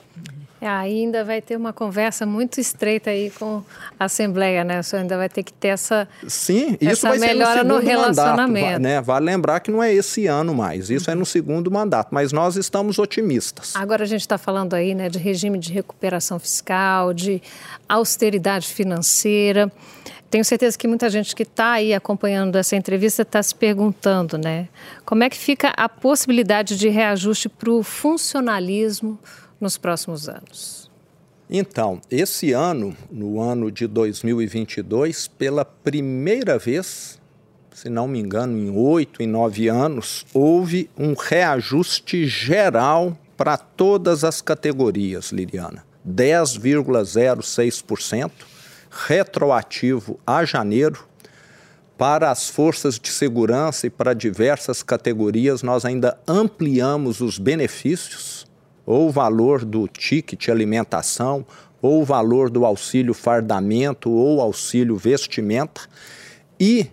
[0.65, 3.61] É, ainda vai ter uma conversa muito estreita aí com
[3.99, 4.79] a Assembleia, né?
[4.79, 7.75] O senhor ainda vai ter que ter essa, Sim, isso essa vai melhora ser no,
[7.75, 8.65] no relacionamento.
[8.65, 8.99] Mandato, né?
[8.99, 12.55] Vale lembrar que não é esse ano mais, isso é no segundo mandato, mas nós
[12.55, 13.75] estamos otimistas.
[13.75, 17.43] Agora a gente está falando aí né, de regime de recuperação fiscal, de
[17.87, 19.71] austeridade financeira.
[20.31, 24.67] Tenho certeza que muita gente que está aí acompanhando essa entrevista está se perguntando, né?
[25.05, 29.19] Como é que fica a possibilidade de reajuste para o funcionalismo
[29.59, 30.89] nos próximos anos?
[31.49, 37.21] Então, esse ano, no ano de 2022, pela primeira vez,
[37.71, 44.23] se não me engano, em oito, em nove anos, houve um reajuste geral para todas
[44.23, 45.85] as categorias, Liliana.
[46.07, 48.31] 10,06%,
[48.89, 51.05] retroativo a janeiro.
[51.97, 58.34] Para as forças de segurança e para diversas categorias, nós ainda ampliamos os benefícios,
[58.85, 61.45] ou o valor do ticket alimentação,
[61.81, 65.81] ou o valor do auxílio fardamento, ou auxílio vestimenta.
[66.59, 66.87] E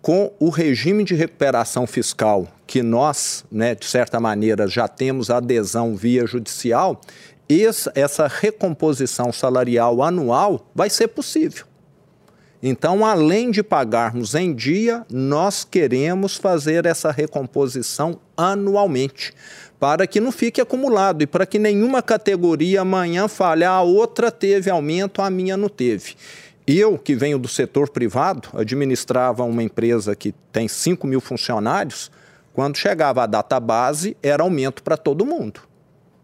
[0.00, 5.96] com o regime de recuperação fiscal, que nós, né, de certa maneira, já temos adesão
[5.96, 7.00] via judicial,
[7.94, 11.66] essa recomposição salarial anual vai ser possível.
[12.62, 19.32] Então, além de pagarmos em dia, nós queremos fazer essa recomposição anualmente,
[19.78, 24.70] para que não fique acumulado e para que nenhuma categoria amanhã fale, a outra teve
[24.70, 26.16] aumento, a minha não teve.
[26.66, 32.10] Eu, que venho do setor privado, administrava uma empresa que tem 5 mil funcionários,
[32.52, 35.60] quando chegava a data base, era aumento para todo mundo.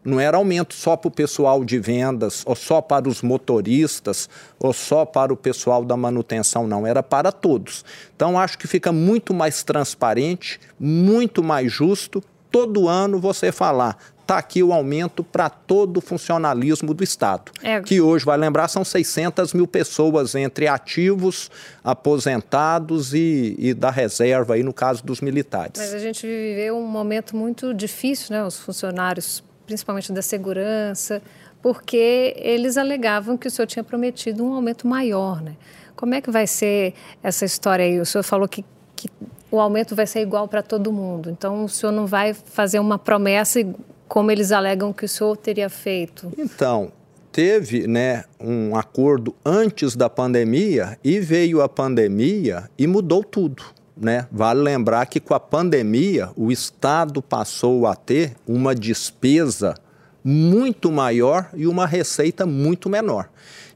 [0.05, 4.75] Não era aumento só para o pessoal de vendas, ou só para os motoristas, ou
[4.75, 6.87] só para o pessoal da manutenção, não.
[6.87, 7.85] Era para todos.
[8.15, 12.23] Então, acho que fica muito mais transparente, muito mais justo,
[12.55, 13.99] todo ano você falar.
[14.21, 17.51] Está aqui o aumento para todo o funcionalismo do Estado.
[17.61, 17.81] É.
[17.81, 21.51] Que hoje, vai lembrar, são 600 mil pessoas entre ativos,
[21.83, 25.73] aposentados e, e da reserva, aí no caso dos militares.
[25.79, 28.45] Mas a gente viveu um momento muito difícil, né?
[28.45, 31.21] Os funcionários principalmente da segurança,
[31.61, 35.57] porque eles alegavam que o senhor tinha prometido um aumento maior, né?
[35.97, 37.99] Como é que vai ser essa história aí?
[37.99, 38.65] O senhor falou que,
[38.95, 39.11] que
[39.51, 42.99] o aumento vai ser igual para todo mundo, então o senhor não vai fazer uma
[42.99, 43.61] promessa
[44.09, 46.31] como eles alegam que o senhor teria feito?
[46.39, 46.93] Então,
[47.33, 53.65] teve né, um acordo antes da pandemia e veio a pandemia e mudou tudo.
[53.97, 54.27] Né?
[54.31, 59.75] Vale lembrar que com a pandemia o Estado passou a ter uma despesa
[60.25, 63.29] muito maior e uma receita muito menor.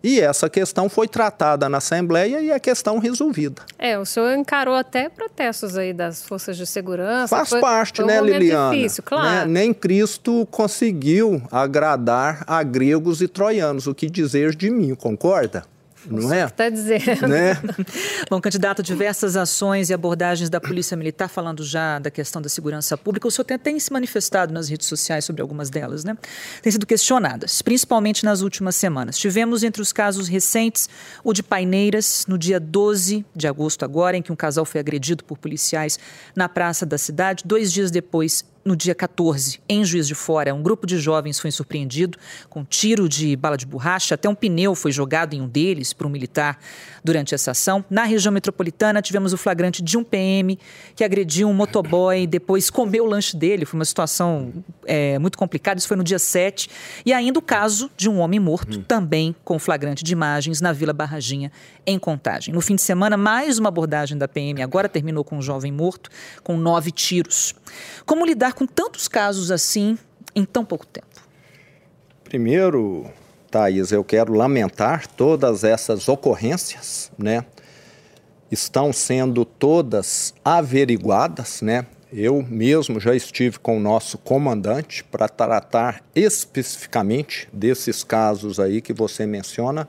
[0.02, 3.62] E essa questão foi tratada na Assembleia e a questão resolvida.
[3.78, 7.36] É, o senhor encarou até protestos aí das forças de segurança.
[7.36, 8.76] Faz foi, parte, foi um né, Liliana?
[8.76, 9.08] Difícil, né?
[9.08, 9.28] claro.
[9.28, 9.46] Né?
[9.46, 13.86] Nem Cristo conseguiu agradar a gregos e troianos.
[13.86, 15.64] O que dizer de mim, concorda?
[16.06, 16.44] Não é?
[16.44, 17.28] Está dizendo.
[17.28, 17.54] Né?
[18.30, 22.96] Bom, candidato, diversas ações e abordagens da Polícia Militar, falando já da questão da segurança
[22.96, 26.16] pública, o senhor tem, tem se manifestado nas redes sociais sobre algumas delas, né?
[26.62, 29.18] Tem sido questionadas, principalmente nas últimas semanas.
[29.18, 30.88] Tivemos entre os casos recentes
[31.24, 35.24] o de Paineiras, no dia 12 de agosto agora, em que um casal foi agredido
[35.24, 35.98] por policiais
[36.34, 37.44] na praça da cidade.
[37.46, 41.50] Dois dias depois, no dia 14, em Juiz de Fora, um grupo de jovens foi
[41.50, 42.18] surpreendido
[42.50, 44.14] com tiro de bala de borracha.
[44.14, 46.58] Até um pneu foi jogado em um deles por um militar
[47.02, 47.82] durante essa ação.
[47.88, 50.58] Na região metropolitana, tivemos o flagrante de um PM
[50.94, 53.64] que agrediu um motoboy, depois comeu o lanche dele.
[53.64, 54.52] Foi uma situação
[54.84, 55.78] é, muito complicada.
[55.78, 56.68] Isso foi no dia 7.
[57.06, 58.84] E ainda o caso de um homem morto, hum.
[58.86, 61.50] também com flagrante de imagens, na Vila Barraginha,
[61.86, 62.52] em Contagem.
[62.52, 64.60] No fim de semana, mais uma abordagem da PM.
[64.62, 66.10] Agora terminou com um jovem morto,
[66.42, 67.54] com nove tiros.
[68.04, 69.96] Como lidar com tantos casos assim
[70.34, 71.06] em tão pouco tempo?
[72.24, 73.08] Primeiro,
[73.48, 77.44] Thaís, eu quero lamentar todas essas ocorrências, né?
[78.50, 81.86] Estão sendo todas averiguadas, né?
[82.12, 88.92] Eu mesmo já estive com o nosso comandante para tratar especificamente desses casos aí que
[88.92, 89.88] você menciona,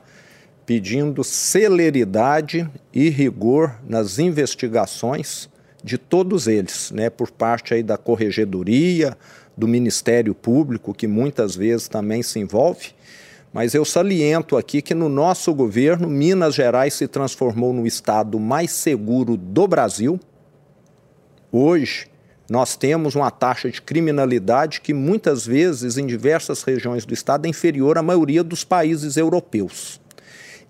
[0.64, 5.50] pedindo celeridade e rigor nas investigações
[5.82, 9.16] de todos eles, né, por parte aí da corregedoria,
[9.56, 12.94] do Ministério Público, que muitas vezes também se envolve.
[13.52, 18.70] Mas eu saliento aqui que no nosso governo, Minas Gerais se transformou no estado mais
[18.70, 20.20] seguro do Brasil.
[21.50, 22.06] Hoje,
[22.48, 27.48] nós temos uma taxa de criminalidade que muitas vezes, em diversas regiões do estado, é
[27.48, 30.00] inferior à maioria dos países europeus.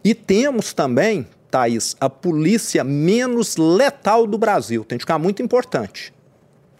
[0.03, 4.84] E temos também Thaís, a polícia menos letal do Brasil.
[4.84, 6.12] Tem que ficar muito importante.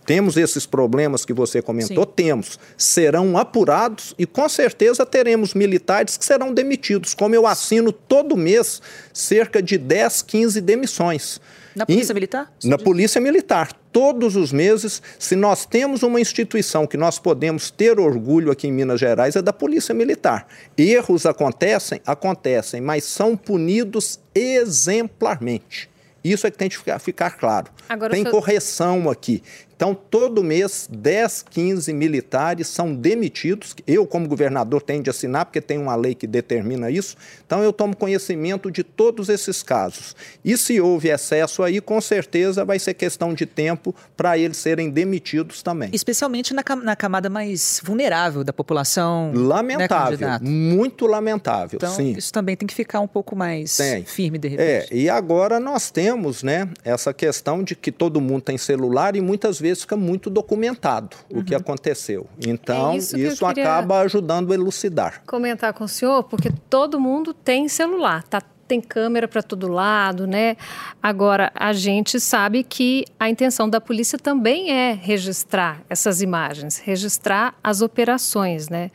[0.07, 2.05] Temos esses problemas que você comentou?
[2.05, 2.13] Sim.
[2.17, 2.59] Temos.
[2.77, 8.83] Serão apurados e com certeza teremos militares que serão demitidos, como eu assino todo mês
[9.13, 11.41] cerca de 10, 15 demissões.
[11.75, 12.53] Na Polícia e, Militar?
[12.65, 13.73] Na Polícia Militar.
[13.93, 18.73] Todos os meses, se nós temos uma instituição que nós podemos ter orgulho aqui em
[18.73, 20.47] Minas Gerais, é da Polícia Militar.
[20.77, 22.01] Erros acontecem?
[22.07, 25.91] Acontecem, mas são punidos exemplarmente.
[26.23, 27.69] Isso é que tem que ficar, ficar claro.
[27.89, 29.43] Agora, tem correção aqui.
[29.81, 33.75] Então, todo mês, 10, 15 militares são demitidos.
[33.87, 37.17] Eu, como governador, tenho de assinar, porque tem uma lei que determina isso.
[37.47, 40.15] Então, eu tomo conhecimento de todos esses casos.
[40.45, 44.91] E se houve excesso aí, com certeza vai ser questão de tempo para eles serem
[44.91, 45.89] demitidos também.
[45.95, 49.33] Especialmente na, na camada mais vulnerável da população.
[49.33, 51.79] Né, lamentável, né, muito lamentável.
[51.79, 52.13] Então, sim.
[52.19, 54.05] isso também tem que ficar um pouco mais tem.
[54.05, 54.93] firme de repente.
[54.93, 59.23] É, e agora nós temos né, essa questão de que todo mundo tem celular e
[59.23, 61.41] muitas vezes vezes fica muito documentado uhum.
[61.41, 61.61] o que uhum.
[61.61, 62.27] aconteceu.
[62.47, 65.23] Então, é isso, isso acaba ajudando a elucidar.
[65.27, 68.43] Comentar com o senhor, porque todo mundo tem celular, tá?
[68.67, 70.57] Tem câmera para todo lado, né?
[71.03, 77.55] Agora, a gente sabe que a intenção da polícia também é registrar essas imagens, registrar
[77.65, 78.93] as operações, né?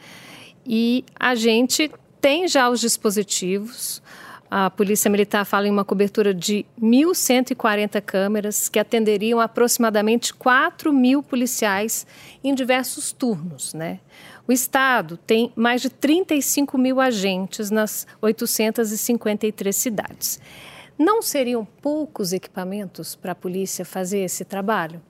[0.65, 4.01] E a gente tem já os dispositivos,
[4.57, 11.21] a Polícia Militar fala em uma cobertura de 1.140 câmeras que atenderiam aproximadamente 4 mil
[11.21, 12.07] policiais
[12.41, 13.73] em diversos turnos.
[13.73, 13.99] Né?
[14.47, 20.39] O Estado tem mais de 35 mil agentes nas 853 cidades.
[20.97, 25.01] Não seriam poucos equipamentos para a polícia fazer esse trabalho?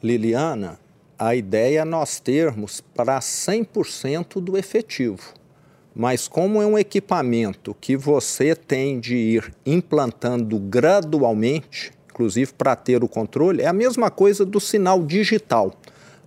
[0.00, 0.78] Liliana,
[1.18, 5.41] a ideia é nós termos para 100% do efetivo.
[5.94, 13.04] Mas como é um equipamento que você tem de ir implantando gradualmente, inclusive para ter
[13.04, 15.74] o controle, é a mesma coisa do sinal digital.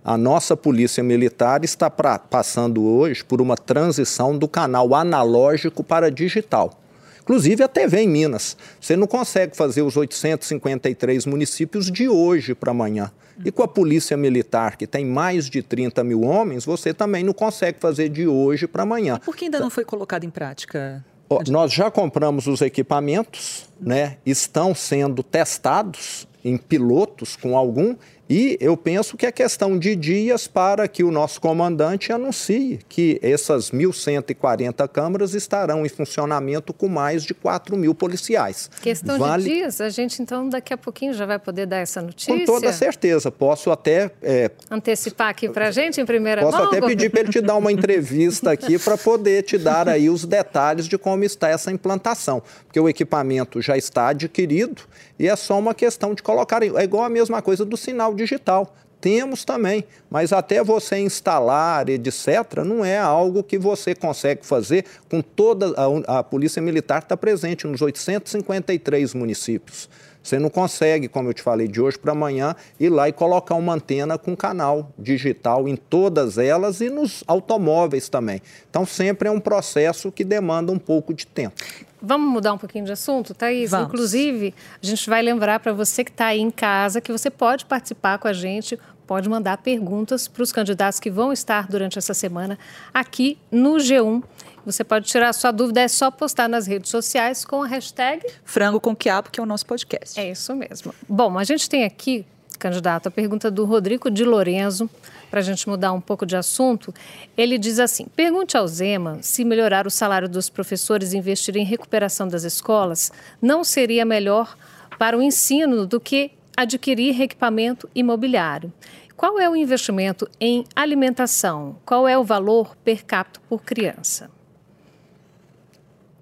[0.04, 6.12] A nossa Polícia Militar está pra, passando hoje por uma transição do canal analógico para
[6.12, 6.78] digital.
[7.22, 8.56] Inclusive a TV em Minas.
[8.80, 13.10] Você não consegue fazer os 853 municípios de hoje para amanhã.
[13.44, 17.32] E com a Polícia Militar, que tem mais de 30 mil homens, você também não
[17.32, 19.18] consegue fazer de hoje para amanhã.
[19.24, 21.04] Por que ainda não foi colocado em prática?
[21.48, 24.18] nós já compramos os equipamentos, né?
[24.24, 27.96] estão sendo testados em pilotos com algum
[28.28, 33.20] e eu penso que é questão de dias para que o nosso comandante anuncie que
[33.22, 38.68] essas 1.140 câmaras estarão em funcionamento com mais de 4 mil policiais.
[38.82, 39.44] Questão vale...
[39.44, 39.80] de dias?
[39.80, 42.36] A gente, então, daqui a pouquinho já vai poder dar essa notícia?
[42.36, 43.30] Com toda certeza.
[43.30, 44.10] Posso até...
[44.22, 44.50] É...
[44.70, 46.66] Antecipar aqui para a gente, em primeira Posso mão?
[46.66, 50.10] Posso até pedir para ele te dar uma entrevista aqui para poder te dar aí
[50.10, 52.42] os detalhes de como está essa implantação.
[52.64, 54.82] Porque o equipamento já está adquirido
[55.16, 56.62] e é só uma questão de colocar...
[56.62, 58.74] É igual a mesma coisa do sinal digital.
[59.00, 65.20] Temos também, mas até você instalar, etc., não é algo que você consegue fazer com
[65.20, 69.88] toda a, a Polícia Militar está presente nos 853 municípios.
[70.26, 73.54] Você não consegue, como eu te falei, de hoje para amanhã, ir lá e colocar
[73.54, 78.42] uma antena com canal digital em todas elas e nos automóveis também.
[78.68, 81.54] Então, sempre é um processo que demanda um pouco de tempo.
[82.00, 83.70] Vamos mudar um pouquinho de assunto, Thaís?
[83.70, 83.88] Vamos.
[83.88, 87.64] Inclusive, a gente vai lembrar para você que está aí em casa que você pode
[87.64, 92.12] participar com a gente, pode mandar perguntas para os candidatos que vão estar durante essa
[92.12, 92.58] semana
[92.92, 94.22] aqui no G1.
[94.66, 98.26] Você pode tirar a sua dúvida, é só postar nas redes sociais com a hashtag
[98.44, 100.18] Frango com Quiabo, que é o nosso podcast.
[100.18, 100.92] É isso mesmo.
[101.08, 102.26] Bom, a gente tem aqui,
[102.66, 104.90] candidato, a pergunta do Rodrigo de Lorenzo
[105.30, 106.92] para a gente mudar um pouco de assunto,
[107.36, 111.64] ele diz assim: pergunte ao Zema se melhorar o salário dos professores e investir em
[111.64, 114.56] recuperação das escolas não seria melhor
[114.98, 118.72] para o ensino do que adquirir equipamento imobiliário.
[119.16, 121.76] Qual é o investimento em alimentação?
[121.86, 124.35] Qual é o valor per capita por criança?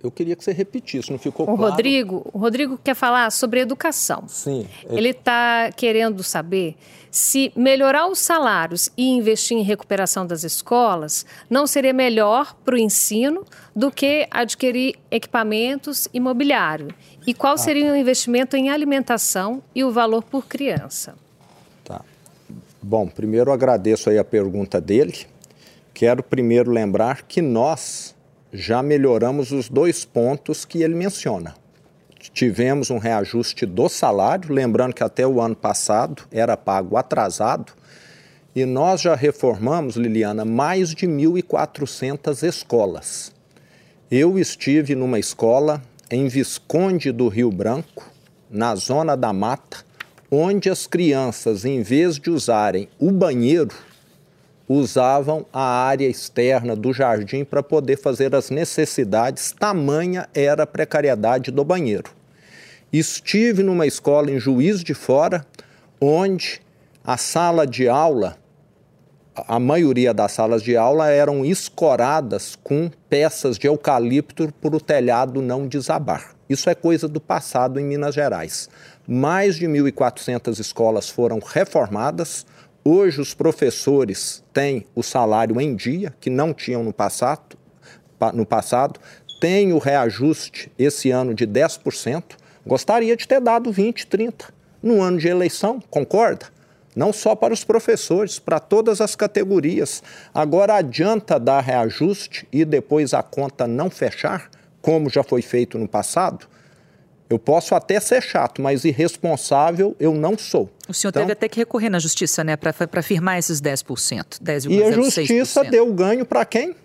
[0.05, 1.71] Eu queria que você repetisse, não ficou o claro?
[1.71, 4.25] Rodrigo, o Rodrigo quer falar sobre educação.
[4.29, 4.67] Sim.
[4.91, 6.77] Ele está querendo saber
[7.11, 12.79] se melhorar os salários e investir em recuperação das escolas não seria melhor para o
[12.79, 13.45] ensino
[13.75, 16.89] do que adquirir equipamentos imobiliário.
[17.27, 17.57] E qual ah.
[17.57, 21.15] seria o investimento em alimentação e o valor por criança?
[21.83, 22.03] Tá.
[22.83, 25.15] Bom, primeiro agradeço aí a pergunta dele.
[25.95, 28.14] Quero primeiro lembrar que nós
[28.57, 31.57] já melhoramos os dois pontos que ele menciona.
[32.33, 37.73] Tivemos um reajuste do salário, lembrando que até o ano passado era pago atrasado,
[38.55, 43.33] e nós já reformamos, Liliana, mais de 1.400 escolas.
[44.09, 48.09] Eu estive numa escola em Visconde do Rio Branco,
[48.49, 49.79] na zona da mata,
[50.31, 53.75] onde as crianças, em vez de usarem o banheiro,
[54.69, 61.51] usavam a área externa do jardim para poder fazer as necessidades, tamanha era a precariedade
[61.51, 62.11] do banheiro.
[62.93, 65.45] Estive numa escola em Juiz de Fora,
[66.01, 66.63] onde
[67.05, 68.39] a sala de aula,
[69.35, 75.43] a maioria das salas de aula eram escoradas com peças de eucalipto para o telhado
[75.43, 76.35] não desabar.
[76.49, 78.69] Isso é coisa do passado em Minas Gerais.
[79.07, 82.47] mais de 1.400 escolas foram reformadas.
[82.87, 87.57] Hoje, os professores têm o salário em dia, que não tinham no passado.
[88.35, 89.01] No passado.
[89.41, 92.23] Tem o reajuste esse ano de 10%.
[92.67, 94.51] Gostaria de ter dado 20%, 30%
[94.83, 96.47] no ano de eleição, concorda?
[96.95, 100.03] Não só para os professores, para todas as categorias.
[100.35, 104.51] Agora, adianta dar reajuste e depois a conta não fechar,
[104.83, 106.47] como já foi feito no passado?
[107.29, 110.71] Eu posso até ser chato, mas irresponsável eu não sou.
[110.89, 114.39] O senhor então, teve até que recorrer na justiça, né, para firmar esses 10%.
[114.41, 116.77] 10, e a justiça deu ganho para quem?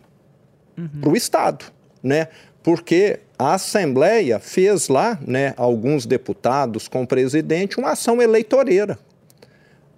[0.77, 0.87] Uhum.
[1.01, 1.65] Para o Estado,
[2.01, 2.29] né?
[2.63, 8.97] Porque a Assembleia fez lá, né, alguns deputados com o presidente, uma ação eleitoreira.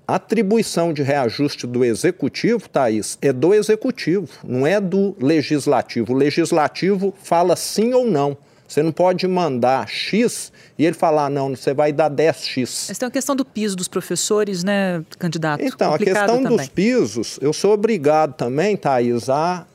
[0.08, 6.14] A atribuição de reajuste do executivo, Thaís, é do executivo, não é do legislativo.
[6.14, 8.38] O legislativo fala sim ou não.
[8.72, 10.49] Você não pode mandar X
[10.80, 12.89] e ele falar, não, você vai dar 10X.
[12.89, 15.61] Essa tem a questão do piso dos professores, né, candidato?
[15.61, 16.57] Então, Complicado a questão também.
[16.57, 19.67] dos pisos, eu sou obrigado também, Thaís, a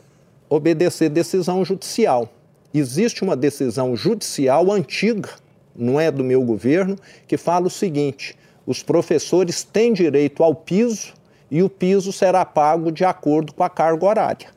[0.48, 2.32] obedecer decisão judicial.
[2.72, 5.28] Existe uma decisão judicial antiga,
[5.76, 6.96] não é do meu governo,
[7.28, 8.34] que fala o seguinte:
[8.66, 11.12] os professores têm direito ao piso
[11.50, 14.55] e o piso será pago de acordo com a carga horária.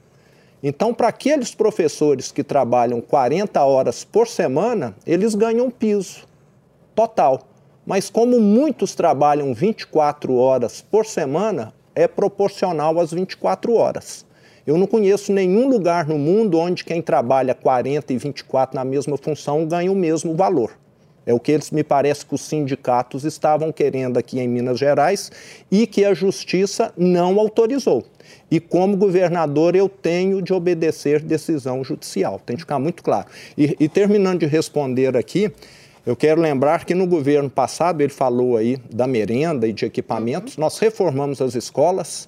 [0.61, 6.27] Então, para aqueles professores que trabalham 40 horas por semana, eles ganham piso
[6.93, 7.41] total.
[7.85, 14.25] Mas como muitos trabalham 24 horas por semana, é proporcional às 24 horas.
[14.67, 19.17] Eu não conheço nenhum lugar no mundo onde quem trabalha 40 e 24 na mesma
[19.17, 20.77] função ganha o mesmo valor.
[21.25, 25.31] É o que eles me parece que os sindicatos estavam querendo aqui em Minas Gerais
[25.71, 28.03] e que a justiça não autorizou.
[28.51, 32.41] E como governador, eu tenho de obedecer decisão judicial.
[32.43, 33.27] Tem que ficar muito claro.
[33.57, 35.51] E, e terminando de responder aqui,
[36.05, 40.57] eu quero lembrar que no governo passado, ele falou aí da merenda e de equipamentos,
[40.57, 42.27] nós reformamos as escolas.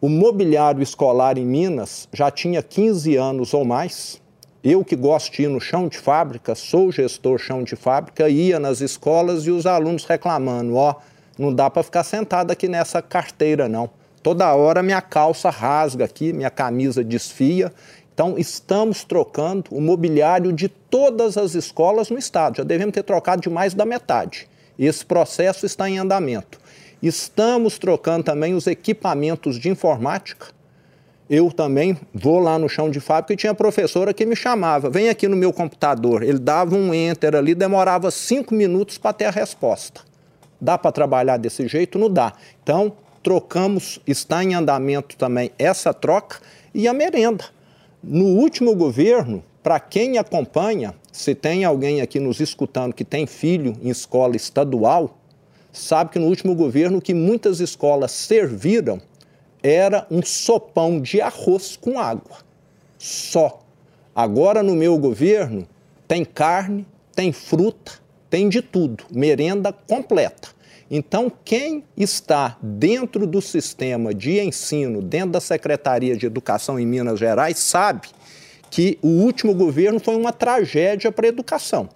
[0.00, 4.18] O mobiliário escolar em Minas já tinha 15 anos ou mais.
[4.64, 8.58] Eu que gosto de ir no chão de fábrica, sou gestor chão de fábrica, ia
[8.58, 13.02] nas escolas e os alunos reclamando, ó, oh, não dá para ficar sentado aqui nessa
[13.02, 13.90] carteira não.
[14.22, 17.72] Toda hora minha calça rasga aqui, minha camisa desfia.
[18.12, 22.58] Então, estamos trocando o mobiliário de todas as escolas no estado.
[22.58, 24.46] Já devemos ter trocado de mais da metade.
[24.78, 26.60] Esse processo está em andamento.
[27.02, 30.48] Estamos trocando também os equipamentos de informática.
[31.30, 35.08] Eu também vou lá no chão de fábrica e tinha professora que me chamava, vem
[35.08, 36.22] aqui no meu computador.
[36.22, 40.02] Ele dava um enter ali, demorava cinco minutos para ter a resposta.
[40.60, 41.98] Dá para trabalhar desse jeito?
[41.98, 42.34] Não dá.
[42.62, 42.92] Então,
[43.22, 46.40] trocamos, está em andamento também essa troca
[46.74, 47.44] e a merenda.
[48.02, 53.76] No último governo, para quem acompanha, se tem alguém aqui nos escutando que tem filho
[53.82, 55.18] em escola estadual,
[55.72, 59.00] sabe que no último governo que muitas escolas serviram
[59.62, 62.38] era um sopão de arroz com água.
[62.98, 63.60] Só.
[64.14, 65.68] Agora no meu governo
[66.08, 67.92] tem carne, tem fruta,
[68.28, 70.48] tem de tudo, merenda completa.
[70.90, 77.20] Então, quem está dentro do sistema de ensino, dentro da Secretaria de Educação em Minas
[77.20, 78.08] Gerais, sabe
[78.68, 81.88] que o último governo foi uma tragédia para a educação.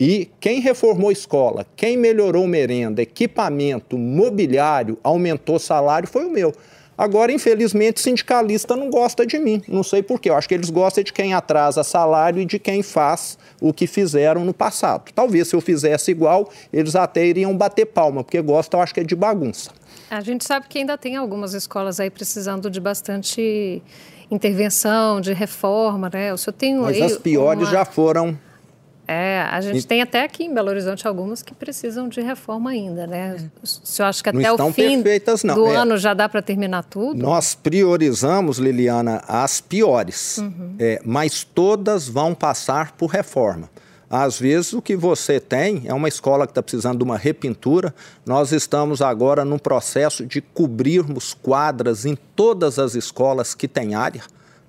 [0.00, 6.54] E quem reformou escola, quem melhorou merenda, equipamento, mobiliário, aumentou salário foi o meu.
[6.98, 9.62] Agora, infelizmente, sindicalista não gosta de mim.
[9.68, 10.30] Não sei porquê.
[10.30, 13.86] Eu acho que eles gostam de quem atrasa salário e de quem faz o que
[13.86, 15.12] fizeram no passado.
[15.14, 18.98] Talvez se eu fizesse igual, eles até iriam bater palma, porque gostam, eu acho que
[18.98, 19.70] é de bagunça.
[20.10, 23.80] A gente sabe que ainda tem algumas escolas aí precisando de bastante
[24.28, 26.32] intervenção, de reforma, né?
[26.32, 27.70] O senhor tem Mas as piores uma...
[27.70, 28.36] já foram
[29.10, 29.86] é, a gente e...
[29.86, 33.36] tem até aqui em Belo Horizonte algumas que precisam de reforma ainda, né?
[33.38, 33.44] É.
[33.62, 35.76] O senhor acha que até o fim do é.
[35.76, 37.18] ano já dá para terminar tudo?
[37.18, 40.74] Nós priorizamos, Liliana, as piores, uhum.
[40.78, 43.70] é, mas todas vão passar por reforma.
[44.10, 47.94] Às vezes o que você tem é uma escola que está precisando de uma repintura.
[48.26, 54.22] Nós estamos agora no processo de cobrirmos quadras em todas as escolas que têm área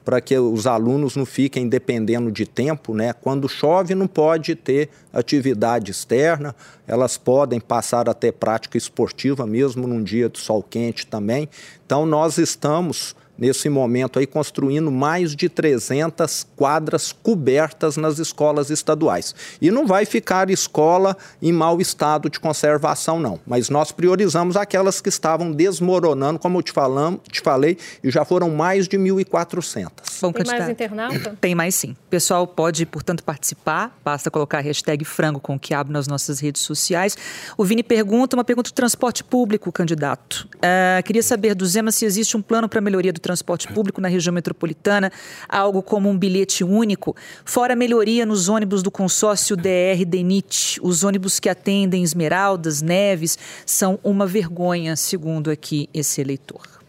[0.09, 3.13] para que os alunos não fiquem dependendo de tempo, né?
[3.13, 6.55] Quando chove não pode ter atividade externa,
[6.87, 11.47] elas podem passar a ter prática esportiva mesmo num dia de sol quente também.
[11.85, 19.33] Então nós estamos nesse momento aí construindo mais de 300 quadras cobertas nas escolas estaduais.
[19.61, 24.99] E não vai ficar escola em mau estado de conservação não, mas nós priorizamos aquelas
[24.99, 29.89] que estavam desmoronando, como eu te, falam, te falei, e já foram mais de 1.400.
[30.21, 31.37] Bom, Tem mais internauta?
[31.39, 31.91] Tem mais sim.
[31.91, 36.61] O pessoal pode, portanto, participar, basta colocar a hashtag frango com quiabo nas nossas redes
[36.61, 37.17] sociais.
[37.57, 40.47] O Vini pergunta, uma pergunta de transporte público, candidato.
[40.55, 43.28] Uh, queria saber do Zema se existe um plano para melhoria do transporte
[43.73, 45.11] público na região metropolitana,
[45.47, 47.15] algo como um bilhete único,
[47.45, 50.79] fora melhoria nos ônibus do consórcio DR DENIT.
[50.81, 56.79] Os ônibus que atendem Esmeraldas, Neves, são uma vergonha, segundo aqui esse eleitor.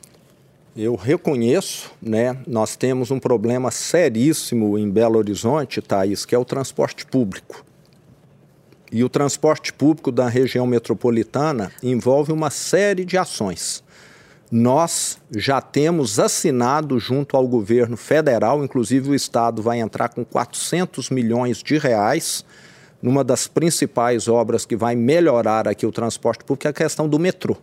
[0.76, 2.36] Eu reconheço, né?
[2.46, 7.64] Nós temos um problema seríssimo em Belo Horizonte, Thaís, que é o transporte público.
[8.92, 13.84] E o transporte público da região metropolitana envolve uma série de ações
[14.50, 21.08] nós já temos assinado junto ao governo federal, inclusive o Estado vai entrar com 400
[21.10, 22.44] milhões de reais
[23.00, 27.08] numa das principais obras que vai melhorar aqui o transporte público, que é a questão
[27.08, 27.56] do metrô.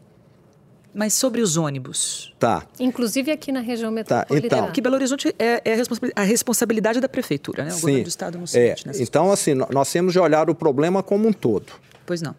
[0.93, 2.33] Mas sobre os ônibus?
[2.39, 2.65] Tá.
[2.79, 4.49] Inclusive aqui na região metropolitana.
[4.49, 5.73] Tá, então, que Belo Horizonte é, é
[6.15, 7.69] a, responsabilidade da prefeitura, né?
[7.69, 11.03] O sim, governo do estado não é, Então, assim, nós temos de olhar o problema
[11.03, 11.73] como um todo.
[12.03, 12.33] Pois não.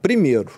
[0.00, 0.50] Primeiro,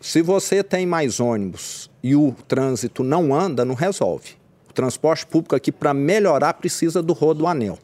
[0.00, 4.34] se você tem mais ônibus e o trânsito não anda, não resolve.
[4.70, 7.80] O transporte público aqui, para melhorar, precisa do rodoanel.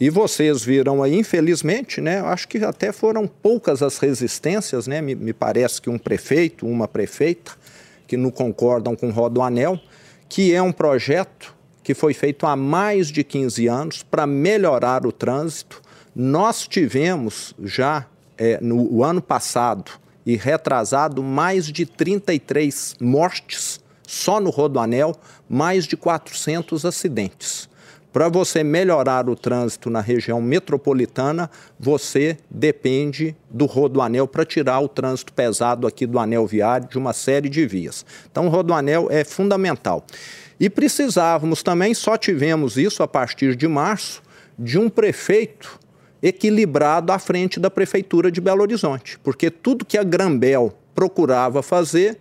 [0.00, 2.20] E vocês viram aí, infelizmente, né?
[2.20, 5.02] Acho que até foram poucas as resistências, né?
[5.02, 7.52] Me, me parece que um prefeito, uma prefeita,
[8.08, 9.78] que não concordam com o Rodoanel,
[10.26, 15.12] que é um projeto que foi feito há mais de 15 anos para melhorar o
[15.12, 15.82] trânsito.
[16.16, 18.06] Nós tivemos já
[18.38, 19.92] é, no ano passado
[20.26, 25.16] e retrasado mais de 33 mortes só no Rodoanel,
[25.48, 27.68] mais de 400 acidentes.
[28.14, 31.50] Para você melhorar o trânsito na região metropolitana,
[31.80, 37.12] você depende do rodoanel para tirar o trânsito pesado aqui do anel viário de uma
[37.12, 38.06] série de vias.
[38.30, 40.06] Então, o rodoanel é fundamental.
[40.60, 44.22] E precisávamos também, só tivemos isso a partir de março,
[44.56, 45.80] de um prefeito
[46.24, 52.16] equilibrado à frente da Prefeitura de Belo Horizonte, porque tudo que a Grambel procurava fazer,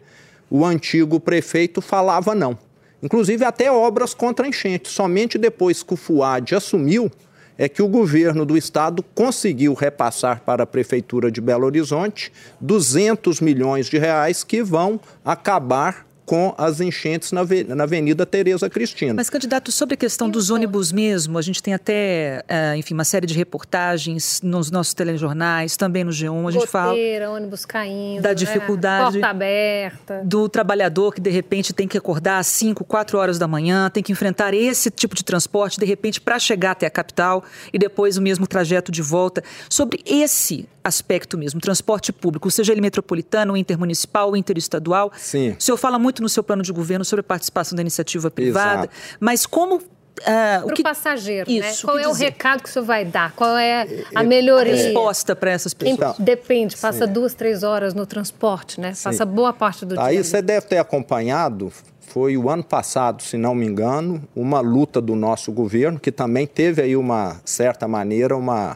[0.51, 2.57] o antigo prefeito falava não.
[3.01, 4.89] Inclusive até obras contra enchente.
[4.89, 7.09] Somente depois que o FUAD assumiu
[7.57, 12.29] é que o governo do estado conseguiu repassar para a prefeitura de Belo Horizonte
[12.59, 17.41] 200 milhões de reais que vão acabar com as enchentes na,
[17.75, 19.13] na Avenida Tereza Cristina.
[19.13, 23.03] Mas, candidato, sobre a questão dos ônibus mesmo, a gente tem até, uh, enfim, uma
[23.03, 28.21] série de reportagens nos nossos telejornais, também no G1, a gente Goteira, fala ônibus caindo,
[28.21, 28.35] da né?
[28.35, 30.21] dificuldade porta aberta.
[30.23, 34.03] do trabalhador que, de repente, tem que acordar às 5, 4 horas da manhã, tem
[34.03, 38.17] que enfrentar esse tipo de transporte, de repente, para chegar até a capital e depois
[38.17, 39.43] o mesmo trajeto de volta.
[39.69, 45.11] Sobre esse aspecto mesmo, transporte público, seja ele metropolitano, intermunicipal, interestadual.
[45.15, 45.55] Sim.
[45.57, 48.85] O senhor fala muito no seu plano de governo sobre a participação da iniciativa privada,
[48.85, 49.17] Exato.
[49.19, 49.81] mas como
[50.21, 50.83] Uh, para o que...
[50.83, 51.57] passageiro, né?
[51.57, 51.91] Isso, né?
[51.91, 52.11] Qual é dizer?
[52.11, 53.31] o recado que o senhor vai dar?
[53.31, 54.71] Qual é a melhoria?
[54.71, 55.97] A resposta para essas pessoas.
[55.97, 57.13] Então, Depende, passa Sim.
[57.13, 58.93] duas, três horas no transporte, né?
[58.93, 59.05] Sim.
[59.05, 60.19] Passa boa parte do Aí dia.
[60.19, 65.01] Aí você deve ter acompanhado, foi o ano passado, se não me engano, uma luta
[65.01, 68.75] do nosso governo, que também teve aí uma certa maneira, uma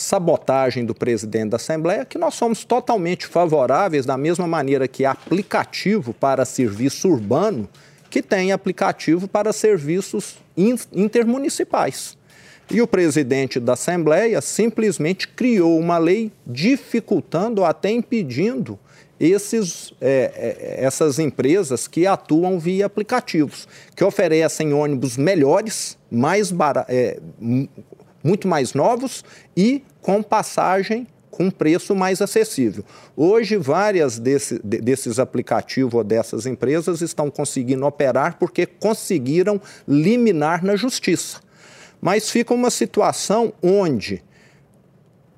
[0.00, 6.14] sabotagem do presidente da Assembleia, que nós somos totalmente favoráveis, da mesma maneira que aplicativo
[6.14, 7.68] para serviço urbano,
[8.08, 12.16] que tem aplicativo para serviços intermunicipais.
[12.70, 18.78] E o presidente da Assembleia simplesmente criou uma lei dificultando até impedindo
[19.18, 26.52] esses, é, é, essas empresas que atuam via aplicativos, que oferecem ônibus melhores, mais
[26.88, 27.20] é,
[28.22, 29.24] muito mais novos
[29.56, 32.84] e com passagem com preço mais acessível.
[33.16, 40.76] Hoje, várias desse, desses aplicativos ou dessas empresas estão conseguindo operar porque conseguiram liminar na
[40.76, 41.40] justiça.
[42.00, 44.22] Mas fica uma situação onde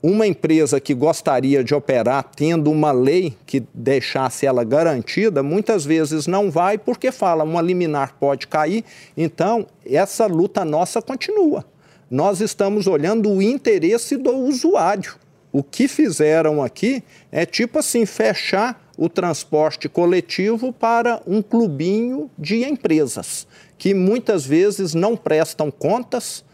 [0.02, 6.26] uma empresa que gostaria de operar tendo uma lei que deixasse ela garantida, muitas vezes
[6.26, 8.84] não vai porque fala uma liminar pode cair.
[9.16, 11.64] Então, essa luta nossa continua
[12.12, 15.14] nós estamos olhando o interesse do usuário.
[15.50, 22.64] O que fizeram aqui é tipo assim, fechar o transporte coletivo para um clubinho de
[22.64, 23.46] empresas,
[23.78, 26.44] que muitas vezes não prestam contas,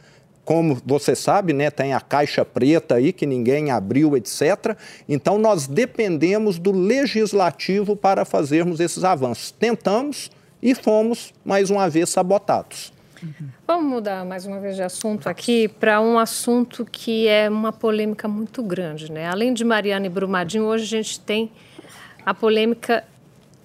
[0.45, 4.77] como você sabe, né, tem a caixa preta aí que ninguém abriu, etc.
[5.09, 9.51] Então nós dependemos do legislativo para fazermos esses avanços.
[9.51, 10.31] Tentamos,
[10.63, 12.97] e fomos, mais uma vez, sabotados.
[13.23, 13.49] Uhum.
[13.67, 18.29] Vamos mudar mais uma vez de assunto aqui para um assunto que é uma polêmica
[18.29, 19.11] muito grande.
[19.11, 19.27] Né?
[19.27, 21.51] Além de Mariana e Brumadinho, hoje a gente tem
[22.25, 23.05] a polêmica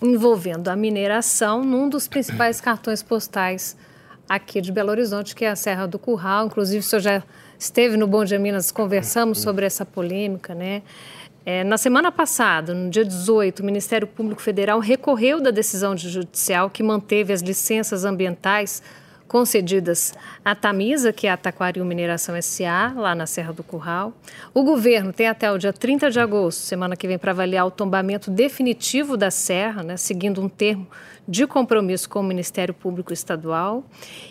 [0.01, 3.77] envolvendo a mineração num dos principais cartões postais
[4.27, 6.47] aqui de Belo Horizonte, que é a Serra do Curral.
[6.47, 7.23] Inclusive, o senhor já
[7.57, 10.81] esteve no Bom Dia Minas, conversamos sobre essa polêmica, né?
[11.45, 16.69] É, na semana passada, no dia 18, o Ministério Público Federal recorreu da decisão judicial
[16.69, 18.81] que manteve as licenças ambientais
[19.33, 20.13] concedidas
[20.45, 24.13] à Tamisa, que é a Taquaril Mineração SA, lá na Serra do Curral.
[24.53, 27.71] O governo tem até o dia 30 de agosto, semana que vem, para avaliar o
[27.71, 30.87] tombamento definitivo da serra, né, seguindo um termo
[31.27, 33.83] de compromisso com o Ministério Público Estadual.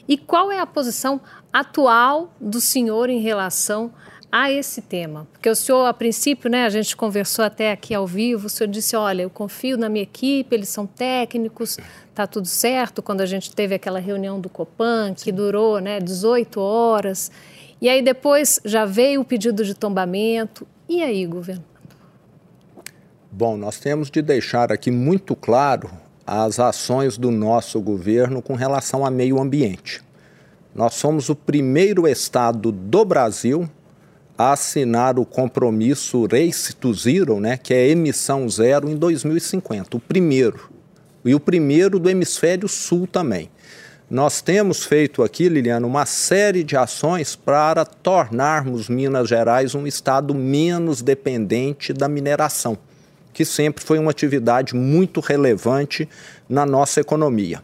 [0.06, 1.20] E qual é a posição
[1.52, 3.92] atual do senhor em relação
[4.30, 5.26] a esse tema?
[5.32, 8.70] Porque o senhor, a princípio, né, a gente conversou até aqui ao vivo, o senhor
[8.70, 11.76] disse, olha, eu confio na minha equipe, eles são técnicos,
[12.12, 15.32] está tudo certo, quando a gente teve aquela reunião do Copan, que Sim.
[15.32, 17.30] durou né, 18 horas,
[17.80, 21.64] e aí depois já veio o pedido de tombamento, e aí, governo?
[23.30, 25.90] Bom, nós temos de deixar aqui muito claro
[26.26, 30.02] as ações do nosso governo com relação ao meio ambiente.
[30.74, 33.68] Nós somos o primeiro estado do Brasil
[34.36, 40.00] a assinar o compromisso Race to Zero, né, que é emissão zero em 2050, o
[40.00, 40.71] primeiro.
[41.24, 43.50] E o primeiro do hemisfério sul também.
[44.10, 50.34] Nós temos feito aqui, Liliana, uma série de ações para tornarmos Minas Gerais um estado
[50.34, 52.76] menos dependente da mineração,
[53.32, 56.06] que sempre foi uma atividade muito relevante
[56.46, 57.62] na nossa economia.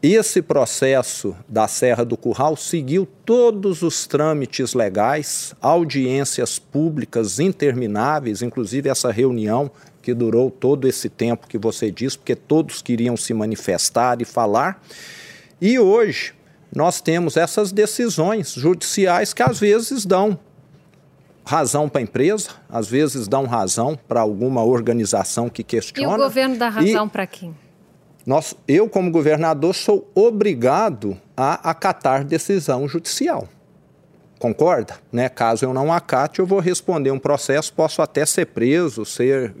[0.00, 8.88] Esse processo da Serra do Curral seguiu todos os trâmites legais, audiências públicas intermináveis, inclusive
[8.88, 9.68] essa reunião
[10.06, 14.80] que durou todo esse tempo que você disse, porque todos queriam se manifestar e falar.
[15.60, 16.32] E hoje
[16.72, 20.38] nós temos essas decisões judiciais que às vezes dão
[21.44, 26.08] razão para a empresa, às vezes dão razão para alguma organização que questiona.
[26.08, 27.52] E o governo dá razão para quem?
[28.24, 33.48] Nós, eu, como governador, sou obrigado a acatar decisão judicial.
[34.38, 34.98] Concorda?
[35.10, 35.28] Né?
[35.28, 39.52] Caso eu não acate, eu vou responder um processo, posso até ser preso, ser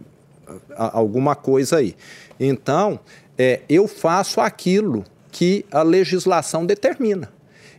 [0.76, 1.96] alguma coisa aí.
[2.38, 3.00] Então,
[3.36, 7.30] é, eu faço aquilo que a legislação determina.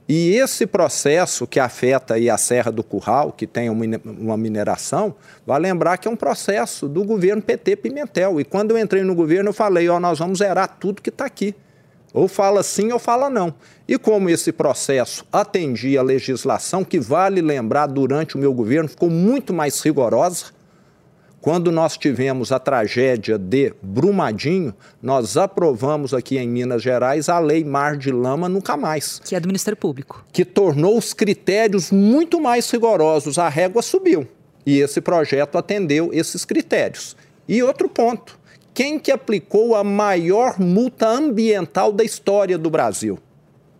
[0.09, 5.15] E esse processo que afeta aí a Serra do Curral, que tem uma mineração,
[5.45, 8.39] vai lembrar que é um processo do governo PT Pimentel.
[8.39, 11.25] E quando eu entrei no governo, eu falei, ó, nós vamos zerar tudo que está
[11.25, 11.53] aqui.
[12.13, 13.53] Ou fala sim ou fala não.
[13.85, 19.09] E como esse processo atendia a legislação, que vale lembrar, durante o meu governo, ficou
[19.09, 20.45] muito mais rigorosa,
[21.39, 27.63] quando nós tivemos a tragédia de Brumadinho, nós aprovamos aqui em Minas Gerais a Lei
[27.63, 29.21] Mar de Lama Nunca Mais.
[29.23, 30.25] Que é do Ministério Público.
[30.33, 33.37] Que tornou os critérios muito mais rigorosos.
[33.37, 34.27] A régua subiu.
[34.65, 37.15] E esse projeto atendeu esses critérios.
[37.47, 38.37] E outro ponto:
[38.73, 43.19] quem que aplicou a maior multa ambiental da história do Brasil?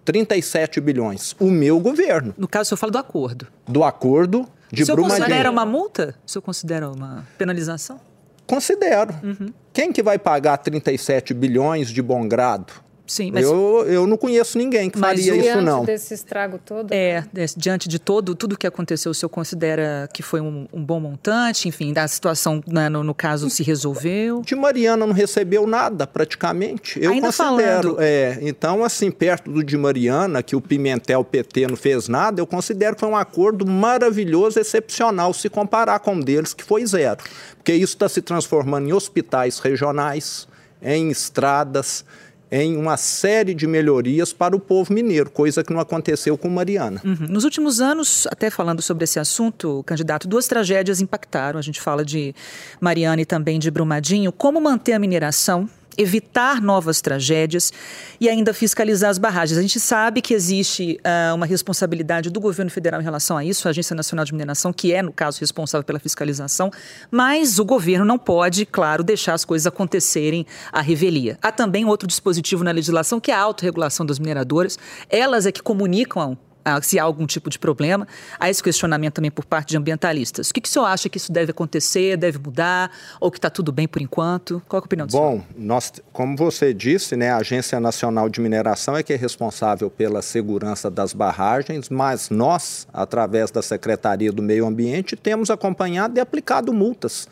[0.06, 1.36] 37 bilhões.
[1.38, 2.34] O meu governo.
[2.38, 3.48] No caso, o senhor fala do acordo.
[3.68, 5.22] Do acordo de o senhor Brumadinho.
[5.22, 6.16] considera uma multa?
[6.26, 8.00] O senhor considera uma penalização?
[8.46, 9.14] Considero.
[9.24, 9.54] Uhum.
[9.74, 12.74] Quem que vai pagar 37 bilhões de bom grado?
[13.08, 13.46] Sim, mas...
[13.46, 15.86] eu, eu não conheço ninguém que faria isso, não.
[15.86, 16.92] desse estrago todo?
[16.92, 17.24] É,
[17.56, 21.70] diante de todo, tudo que aconteceu, o senhor considera que foi um, um bom montante?
[21.70, 24.42] Enfim, da situação, né, no, no, caso, se resolveu?
[24.42, 27.02] De Mariana não recebeu nada, praticamente.
[27.02, 27.96] Eu Ainda considero.
[27.96, 28.02] Falando...
[28.02, 32.48] É, então, assim, perto do de Mariana, que o Pimentel PT não fez nada, eu
[32.48, 37.24] considero que foi um acordo maravilhoso, excepcional, se comparar com um deles, que foi zero.
[37.56, 40.48] Porque isso está se transformando em hospitais regionais,
[40.82, 42.04] em estradas,
[42.52, 47.02] em uma série de melhorias para o povo mineiro, coisa que não aconteceu com Mariana.
[47.04, 47.28] Uhum.
[47.28, 51.60] Nos últimos anos, até falando sobre esse assunto, candidato, duas tragédias impactaram.
[51.60, 52.34] A gente fala de
[52.80, 54.32] Mariana e também de Brumadinho.
[54.32, 57.74] Como manter a mineração evitar novas tragédias
[58.20, 59.58] e ainda fiscalizar as barragens.
[59.58, 63.68] A gente sabe que existe uh, uma responsabilidade do governo federal em relação a isso,
[63.68, 66.72] a Agência Nacional de Mineração, que é, no caso, responsável pela fiscalização,
[67.10, 71.38] mas o governo não pode, claro, deixar as coisas acontecerem à revelia.
[71.42, 74.78] Há também outro dispositivo na legislação, que é a autorregulação das mineradoras.
[75.10, 76.38] Elas é que comunicam
[76.82, 78.08] se há algum tipo de problema.
[78.40, 80.50] Há esse questionamento também por parte de ambientalistas.
[80.50, 83.50] O que, que o senhor acha que isso deve acontecer, deve mudar, ou que está
[83.50, 84.62] tudo bem por enquanto?
[84.68, 85.40] Qual é a opinião do Bom, senhor?
[85.40, 89.90] Bom, nós, como você disse, né, a Agência Nacional de Mineração é que é responsável
[89.90, 96.22] pela segurança das barragens, mas nós, através da Secretaria do Meio Ambiente, temos acompanhado e
[96.22, 97.28] aplicado multas.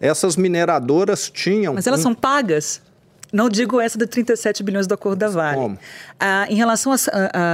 [0.00, 1.74] Essas mineradoras tinham.
[1.74, 2.04] Mas elas um...
[2.04, 2.82] são pagas?
[3.32, 5.56] Não digo essa de 37 bilhões do acordo da Vale.
[5.56, 5.78] Como?
[6.18, 6.92] Ah, em relação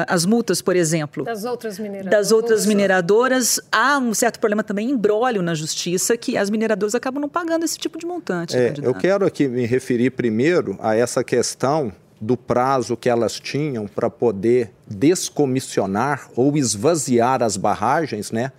[0.06, 1.24] às multas, por exemplo.
[1.24, 2.10] Das outras mineradoras.
[2.10, 7.20] Das outras mineradoras, há um certo problema também, embrólio na justiça, que as mineradoras acabam
[7.20, 8.56] não pagando esse tipo de montante.
[8.56, 11.92] É, eu quero aqui me referir primeiro a essa questão
[12.22, 18.52] do prazo que elas tinham para poder descomissionar ou esvaziar as barragens, né?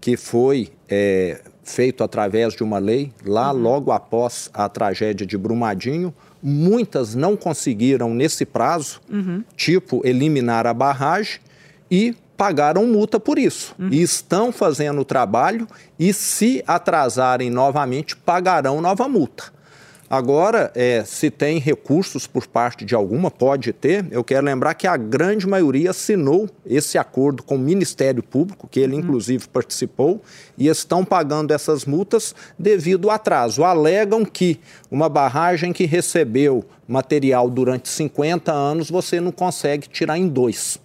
[0.00, 3.60] Que foi é, feito através de uma lei lá uhum.
[3.60, 6.14] logo após a tragédia de Brumadinho.
[6.42, 9.44] Muitas não conseguiram nesse prazo, uhum.
[9.56, 11.40] tipo eliminar a barragem
[11.90, 13.74] e pagaram multa por isso.
[13.78, 13.88] Uhum.
[13.92, 15.68] E estão fazendo o trabalho
[15.98, 19.52] e, se atrasarem novamente, pagarão nova multa.
[20.12, 24.06] Agora, é, se tem recursos por parte de alguma, pode ter.
[24.10, 28.78] Eu quero lembrar que a grande maioria assinou esse acordo com o Ministério Público, que
[28.78, 28.98] ele, uhum.
[28.98, 30.20] inclusive, participou,
[30.58, 33.64] e estão pagando essas multas devido ao atraso.
[33.64, 34.60] Alegam que
[34.90, 40.78] uma barragem que recebeu material durante 50 anos, você não consegue tirar em dois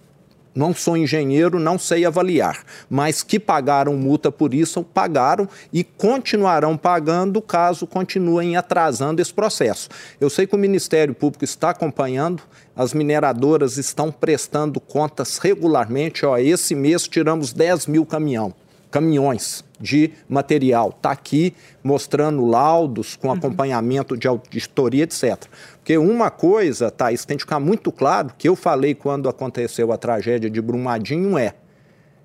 [0.58, 6.76] não sou engenheiro, não sei avaliar, mas que pagaram multa por isso, pagaram e continuarão
[6.76, 9.88] pagando caso continuem atrasando esse processo.
[10.20, 12.42] Eu sei que o Ministério Público está acompanhando,
[12.74, 16.26] as mineradoras estão prestando contas regularmente.
[16.26, 18.52] Ó, esse mês tiramos 10 mil caminhão
[18.90, 20.92] caminhões de material.
[20.96, 23.34] Está aqui mostrando laudos com uhum.
[23.34, 25.44] acompanhamento de auditoria, etc.
[25.78, 29.96] Porque uma coisa, isso tem que ficar muito claro, que eu falei quando aconteceu a
[29.96, 31.54] tragédia de Brumadinho é,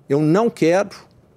[0.08, 0.90] eu não quero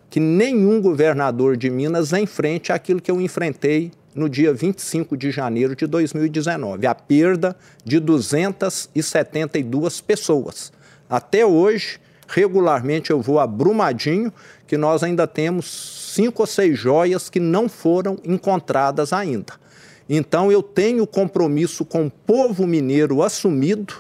[0.09, 5.75] que nenhum governador de Minas enfrente aquilo que eu enfrentei no dia 25 de janeiro
[5.75, 7.55] de 2019, a perda
[7.86, 10.73] de 272 pessoas.
[11.09, 14.34] Até hoje, regularmente eu vou a Brumadinho,
[14.68, 19.53] que nós ainda temos cinco ou seis joias que não foram encontradas ainda.
[20.09, 23.95] Então eu tenho compromisso com o povo mineiro assumido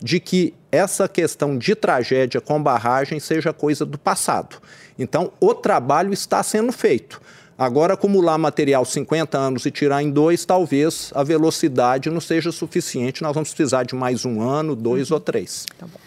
[0.00, 4.56] de que essa questão de tragédia com barragem seja coisa do passado.
[4.98, 7.20] Então o trabalho está sendo feito.
[7.58, 13.22] Agora, acumular material 50 anos e tirar em dois, talvez a velocidade não seja suficiente.
[13.22, 15.14] Nós vamos precisar de mais um ano, dois uhum.
[15.14, 15.64] ou três.
[15.78, 16.05] Tá bom.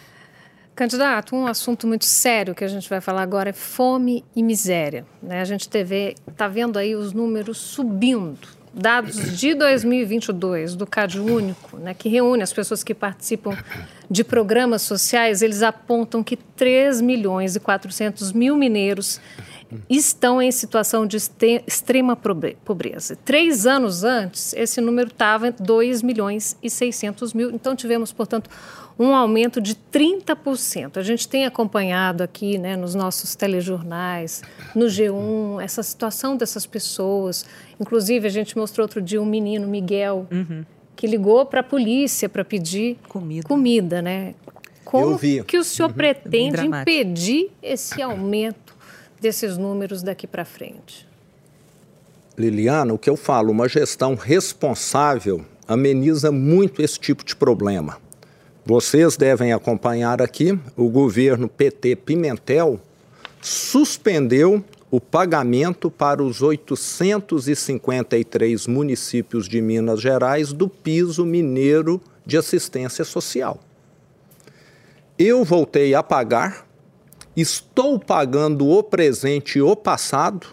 [0.80, 5.04] Candidato, um assunto muito sério que a gente vai falar agora é fome e miséria.
[5.22, 5.42] Né?
[5.42, 8.48] A gente está vendo aí os números subindo.
[8.72, 13.54] Dados de 2022 do CAD Único, né, que reúne as pessoas que participam
[14.10, 19.20] de programas sociais, eles apontam que 3 milhões e 400 mil mineiros
[19.88, 21.16] estão em situação de
[21.66, 22.16] extrema
[22.64, 23.16] pobreza.
[23.16, 27.50] Três anos antes, esse número estava em 2 milhões e 600 mil.
[27.50, 28.50] Então, tivemos, portanto,
[29.00, 30.98] um aumento de 30%.
[30.98, 34.42] A gente tem acompanhado aqui né, nos nossos telejornais,
[34.76, 37.46] no G1, essa situação dessas pessoas.
[37.80, 40.66] Inclusive, a gente mostrou outro dia um menino, Miguel, uhum.
[40.94, 43.48] que ligou para a polícia para pedir comida.
[43.48, 44.34] comida, né?
[44.84, 45.94] Como que o senhor uhum.
[45.94, 48.76] pretende impedir esse aumento
[49.18, 51.08] desses números daqui para frente?
[52.36, 57.98] Liliana, o que eu falo, uma gestão responsável ameniza muito esse tipo de problema.
[58.70, 62.78] Vocês devem acompanhar aqui, o governo PT Pimentel
[63.42, 73.04] suspendeu o pagamento para os 853 municípios de Minas Gerais do piso mineiro de assistência
[73.04, 73.58] social.
[75.18, 76.64] Eu voltei a pagar,
[77.36, 80.46] estou pagando o presente e o passado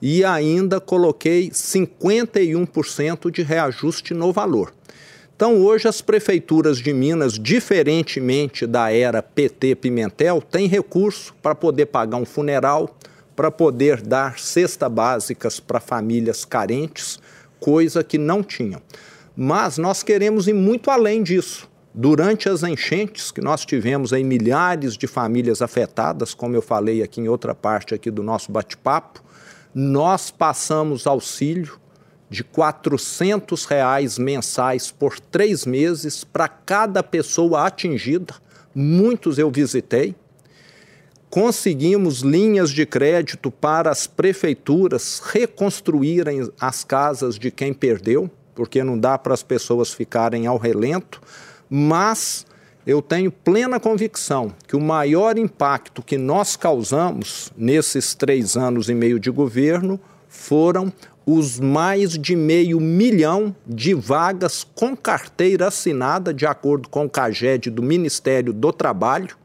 [0.00, 4.72] e ainda coloquei 51% de reajuste no valor.
[5.38, 11.86] Então, hoje, as prefeituras de Minas, diferentemente da era PT Pimentel, têm recurso para poder
[11.86, 12.98] pagar um funeral,
[13.36, 17.20] para poder dar cesta básicas para famílias carentes,
[17.60, 18.82] coisa que não tinham.
[19.36, 21.68] Mas nós queremos ir muito além disso.
[21.94, 27.20] Durante as enchentes que nós tivemos aí milhares de famílias afetadas, como eu falei aqui
[27.20, 29.22] em outra parte aqui do nosso bate-papo,
[29.72, 31.78] nós passamos auxílio
[32.30, 38.34] de 400 reais mensais por três meses para cada pessoa atingida.
[38.74, 40.14] Muitos eu visitei.
[41.30, 48.98] Conseguimos linhas de crédito para as prefeituras reconstruírem as casas de quem perdeu, porque não
[48.98, 51.20] dá para as pessoas ficarem ao relento,
[51.68, 52.46] mas
[52.86, 58.94] eu tenho plena convicção que o maior impacto que nós causamos nesses três anos e
[58.94, 60.90] meio de governo foram
[61.30, 67.68] os mais de meio milhão de vagas com carteira assinada, de acordo com o CAGED
[67.68, 69.36] do Ministério do Trabalho,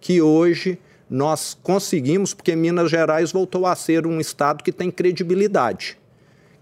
[0.00, 0.76] que hoje
[1.08, 5.96] nós conseguimos, porque Minas Gerais voltou a ser um estado que tem credibilidade,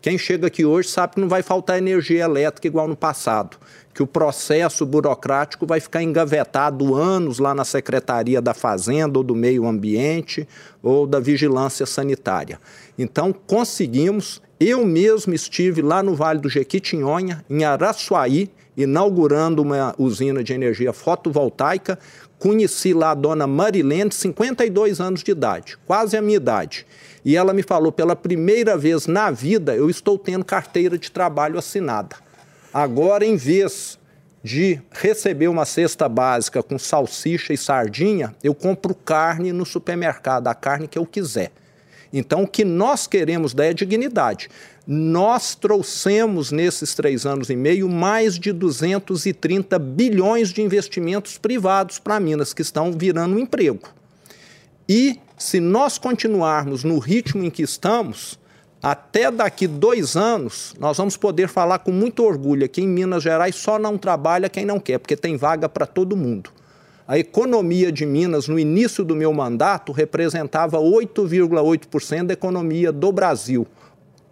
[0.02, 3.56] Quem chega aqui hoje sabe que não vai faltar energia elétrica igual no passado,
[3.98, 9.34] que o processo burocrático vai ficar engavetado anos lá na Secretaria da Fazenda ou do
[9.34, 10.46] Meio Ambiente
[10.80, 12.60] ou da Vigilância Sanitária.
[12.96, 14.40] Então, conseguimos.
[14.60, 20.92] Eu mesmo estive lá no Vale do Jequitinhonha, em Araçuaí, inaugurando uma usina de energia
[20.92, 21.98] fotovoltaica.
[22.38, 26.86] Conheci lá a dona Marilene, 52 anos de idade, quase a minha idade.
[27.24, 31.58] E ela me falou: pela primeira vez na vida, eu estou tendo carteira de trabalho
[31.58, 32.27] assinada.
[32.72, 33.98] Agora, em vez
[34.42, 40.54] de receber uma cesta básica com salsicha e sardinha, eu compro carne no supermercado, a
[40.54, 41.50] carne que eu quiser.
[42.12, 44.48] Então, o que nós queremos dar é dignidade.
[44.86, 52.18] Nós trouxemos nesses três anos e meio mais de 230 bilhões de investimentos privados para
[52.18, 53.90] Minas, que estão virando emprego.
[54.88, 58.38] E se nós continuarmos no ritmo em que estamos,
[58.82, 63.56] até daqui dois anos, nós vamos poder falar com muito orgulho que em Minas Gerais
[63.56, 66.50] só não trabalha quem não quer, porque tem vaga para todo mundo.
[67.06, 73.66] A economia de Minas, no início do meu mandato, representava 8,8% da economia do Brasil.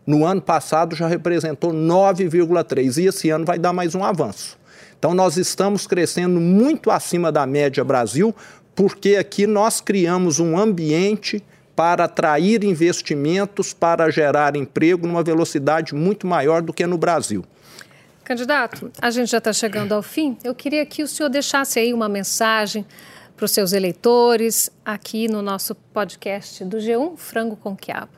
[0.06, 4.58] No ano passado já representou 9,3% e esse ano vai dar mais um avanço.
[4.98, 8.34] Então, nós estamos crescendo muito acima da média Brasil,
[8.74, 11.42] porque aqui nós criamos um ambiente
[11.76, 17.44] para atrair investimentos, para gerar emprego numa velocidade muito maior do que no Brasil.
[18.24, 20.36] Candidato, a gente já está chegando ao fim.
[20.42, 22.84] Eu queria que o senhor deixasse aí uma mensagem
[23.36, 28.10] para os seus eleitores aqui no nosso podcast do G1 Frango com Quiabo.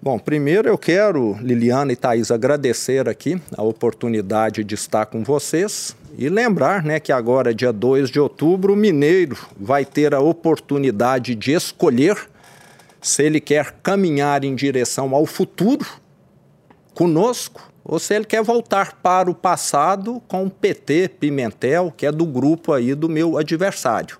[0.00, 5.96] Bom, primeiro eu quero, Liliana e Thaís, agradecer aqui a oportunidade de estar com vocês
[6.18, 11.34] e lembrar né, que agora, dia 2 de outubro, o mineiro vai ter a oportunidade
[11.34, 12.16] de escolher
[13.02, 15.84] se ele quer caminhar em direção ao futuro
[16.94, 22.12] conosco ou se ele quer voltar para o passado com o PT Pimentel, que é
[22.12, 24.18] do grupo aí do meu adversário.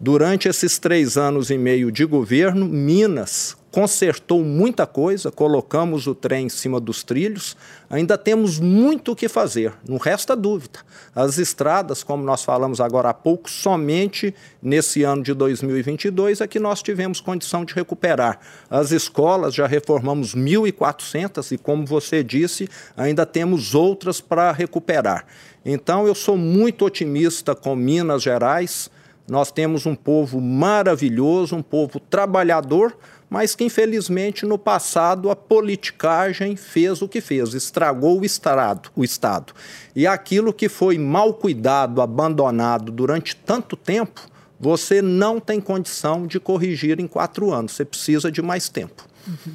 [0.00, 6.46] Durante esses três anos e meio de governo, Minas consertou muita coisa, colocamos o trem
[6.46, 7.56] em cima dos trilhos,
[7.88, 10.80] ainda temos muito o que fazer, não resta dúvida.
[11.14, 16.60] As estradas, como nós falamos agora há pouco, somente nesse ano de 2022 é que
[16.60, 18.38] nós tivemos condição de recuperar.
[18.68, 25.24] As escolas já reformamos 1.400 e, como você disse, ainda temos outras para recuperar.
[25.64, 28.90] Então, eu sou muito otimista com Minas Gerais.
[29.28, 32.96] Nós temos um povo maravilhoso, um povo trabalhador,
[33.32, 39.02] mas que infelizmente no passado a politicagem fez o que fez, estragou o estado, o
[39.02, 39.54] estado.
[39.96, 44.20] E aquilo que foi mal cuidado, abandonado durante tanto tempo,
[44.60, 47.72] você não tem condição de corrigir em quatro anos.
[47.72, 49.02] Você precisa de mais tempo.
[49.26, 49.54] Uhum.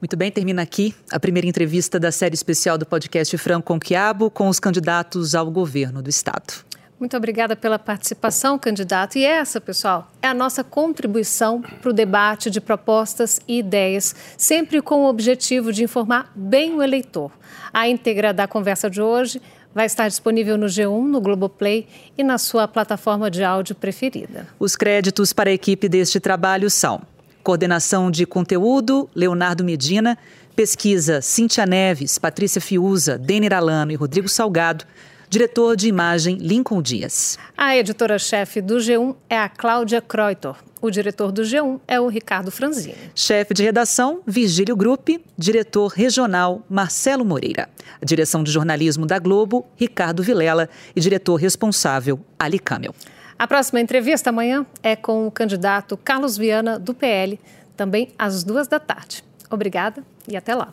[0.00, 4.30] Muito bem, termina aqui a primeira entrevista da série especial do podcast Franco com Quiabo
[4.30, 6.54] com os candidatos ao governo do Estado.
[6.98, 9.16] Muito obrigada pela participação, candidato.
[9.16, 14.82] E essa, pessoal, é a nossa contribuição para o debate de propostas e ideias, sempre
[14.82, 17.30] com o objetivo de informar bem o eleitor.
[17.72, 19.40] A íntegra da conversa de hoje
[19.72, 21.86] vai estar disponível no G1, no Globoplay
[22.16, 24.48] e na sua plataforma de áudio preferida.
[24.58, 27.02] Os créditos para a equipe deste trabalho são
[27.44, 30.18] coordenação de conteúdo, Leonardo Medina,
[30.56, 34.84] pesquisa, Cíntia Neves, Patrícia Fiuza, Denner Alano e Rodrigo Salgado,
[35.30, 37.38] Diretor de imagem, Lincoln Dias.
[37.54, 40.56] A editora-chefe do G1 é a Cláudia Kreutor.
[40.80, 42.94] O diretor do G1 é o Ricardo Franzini.
[43.14, 45.22] Chefe de redação, Virgílio Gruppe.
[45.36, 47.68] Diretor regional, Marcelo Moreira.
[48.00, 50.66] A direção de jornalismo da Globo, Ricardo Vilela.
[50.96, 52.94] E diretor responsável, Ali Camel.
[53.38, 57.38] A próxima entrevista amanhã é com o candidato Carlos Viana, do PL,
[57.76, 59.22] também às duas da tarde.
[59.50, 60.72] Obrigada e até lá.